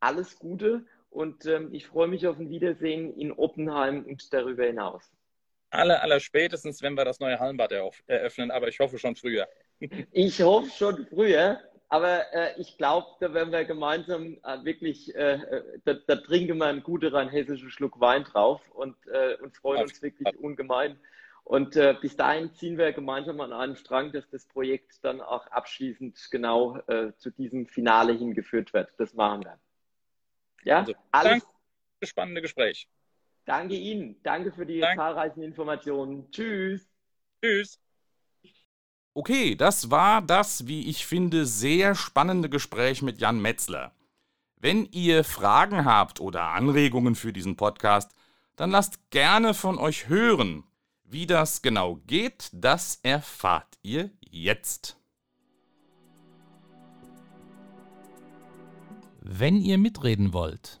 alles 0.00 0.38
Gute 0.38 0.84
und 1.08 1.46
ähm, 1.46 1.70
ich 1.72 1.86
freue 1.86 2.08
mich 2.08 2.26
auf 2.26 2.38
ein 2.38 2.50
Wiedersehen 2.50 3.14
in 3.16 3.32
Oppenheim 3.32 4.04
und 4.04 4.32
darüber 4.32 4.64
hinaus. 4.64 5.10
aller, 5.70 6.02
aller 6.02 6.20
spätestens, 6.20 6.82
wenn 6.82 6.94
wir 6.94 7.06
das 7.06 7.18
neue 7.18 7.38
Hallenbad 7.38 7.72
eröffnen, 8.06 8.50
aber 8.50 8.68
ich 8.68 8.78
hoffe 8.78 8.98
schon 8.98 9.16
früher. 9.16 9.48
Ich 10.12 10.40
hoffe 10.40 10.70
schon 10.70 11.06
früher, 11.06 11.60
aber 11.88 12.32
äh, 12.32 12.60
ich 12.60 12.78
glaube, 12.78 13.08
da 13.20 13.34
werden 13.34 13.52
wir 13.52 13.64
gemeinsam 13.64 14.38
äh, 14.44 14.64
wirklich, 14.64 15.14
äh, 15.14 15.34
äh, 15.34 15.78
da, 15.84 15.94
da, 15.94 16.16
trinken 16.16 16.58
wir 16.58 16.66
einen 16.66 16.82
guten 16.82 17.12
rheinhessischen 17.12 17.70
Schluck 17.70 18.00
Wein 18.00 18.24
drauf 18.24 18.60
und, 18.70 18.96
äh, 19.08 19.36
und 19.42 19.56
freuen 19.56 19.82
uns 19.82 20.00
wirklich 20.00 20.38
ungemein. 20.38 20.98
Und 21.44 21.76
äh, 21.76 21.94
bis 22.00 22.16
dahin 22.16 22.54
ziehen 22.54 22.78
wir 22.78 22.92
gemeinsam 22.92 23.40
an 23.40 23.52
einem 23.52 23.76
Strang, 23.76 24.12
dass 24.12 24.28
das 24.30 24.46
Projekt 24.46 25.04
dann 25.04 25.20
auch 25.20 25.46
abschließend 25.48 26.28
genau 26.30 26.78
zu 27.18 27.30
diesem 27.30 27.66
Finale 27.66 28.12
hingeführt 28.12 28.72
wird. 28.72 28.90
Das 28.98 29.12
machen 29.14 29.44
wir. 29.44 29.58
Ja, 30.64 30.78
also, 30.78 30.94
alles. 31.10 31.30
Danke 31.30 31.46
für 31.46 32.00
das 32.00 32.08
spannende 32.10 32.42
Gespräch. 32.42 32.88
Danke 33.44 33.74
Ihnen. 33.74 34.22
Danke 34.22 34.52
für 34.52 34.64
die 34.64 34.80
Danke. 34.80 34.96
zahlreichen 34.96 35.42
Informationen. 35.42 36.30
Tschüss. 36.30 36.88
Tschüss. 37.42 37.78
Okay, 39.14 39.54
das 39.56 39.90
war 39.90 40.22
das, 40.22 40.66
wie 40.66 40.88
ich 40.88 41.06
finde, 41.06 41.44
sehr 41.44 41.94
spannende 41.94 42.48
Gespräch 42.48 43.02
mit 43.02 43.20
Jan 43.20 43.40
Metzler. 43.42 43.92
Wenn 44.56 44.86
ihr 44.86 45.22
Fragen 45.22 45.84
habt 45.84 46.18
oder 46.18 46.44
Anregungen 46.50 47.14
für 47.14 47.32
diesen 47.32 47.56
Podcast, 47.56 48.12
dann 48.56 48.70
lasst 48.70 49.10
gerne 49.10 49.52
von 49.52 49.76
euch 49.78 50.08
hören. 50.08 50.64
Wie 51.04 51.26
das 51.26 51.60
genau 51.60 51.96
geht, 52.06 52.48
das 52.52 53.00
erfahrt 53.02 53.78
ihr 53.82 54.10
jetzt. 54.30 54.96
Wenn 59.20 59.60
ihr 59.60 59.76
mitreden 59.76 60.32
wollt, 60.32 60.80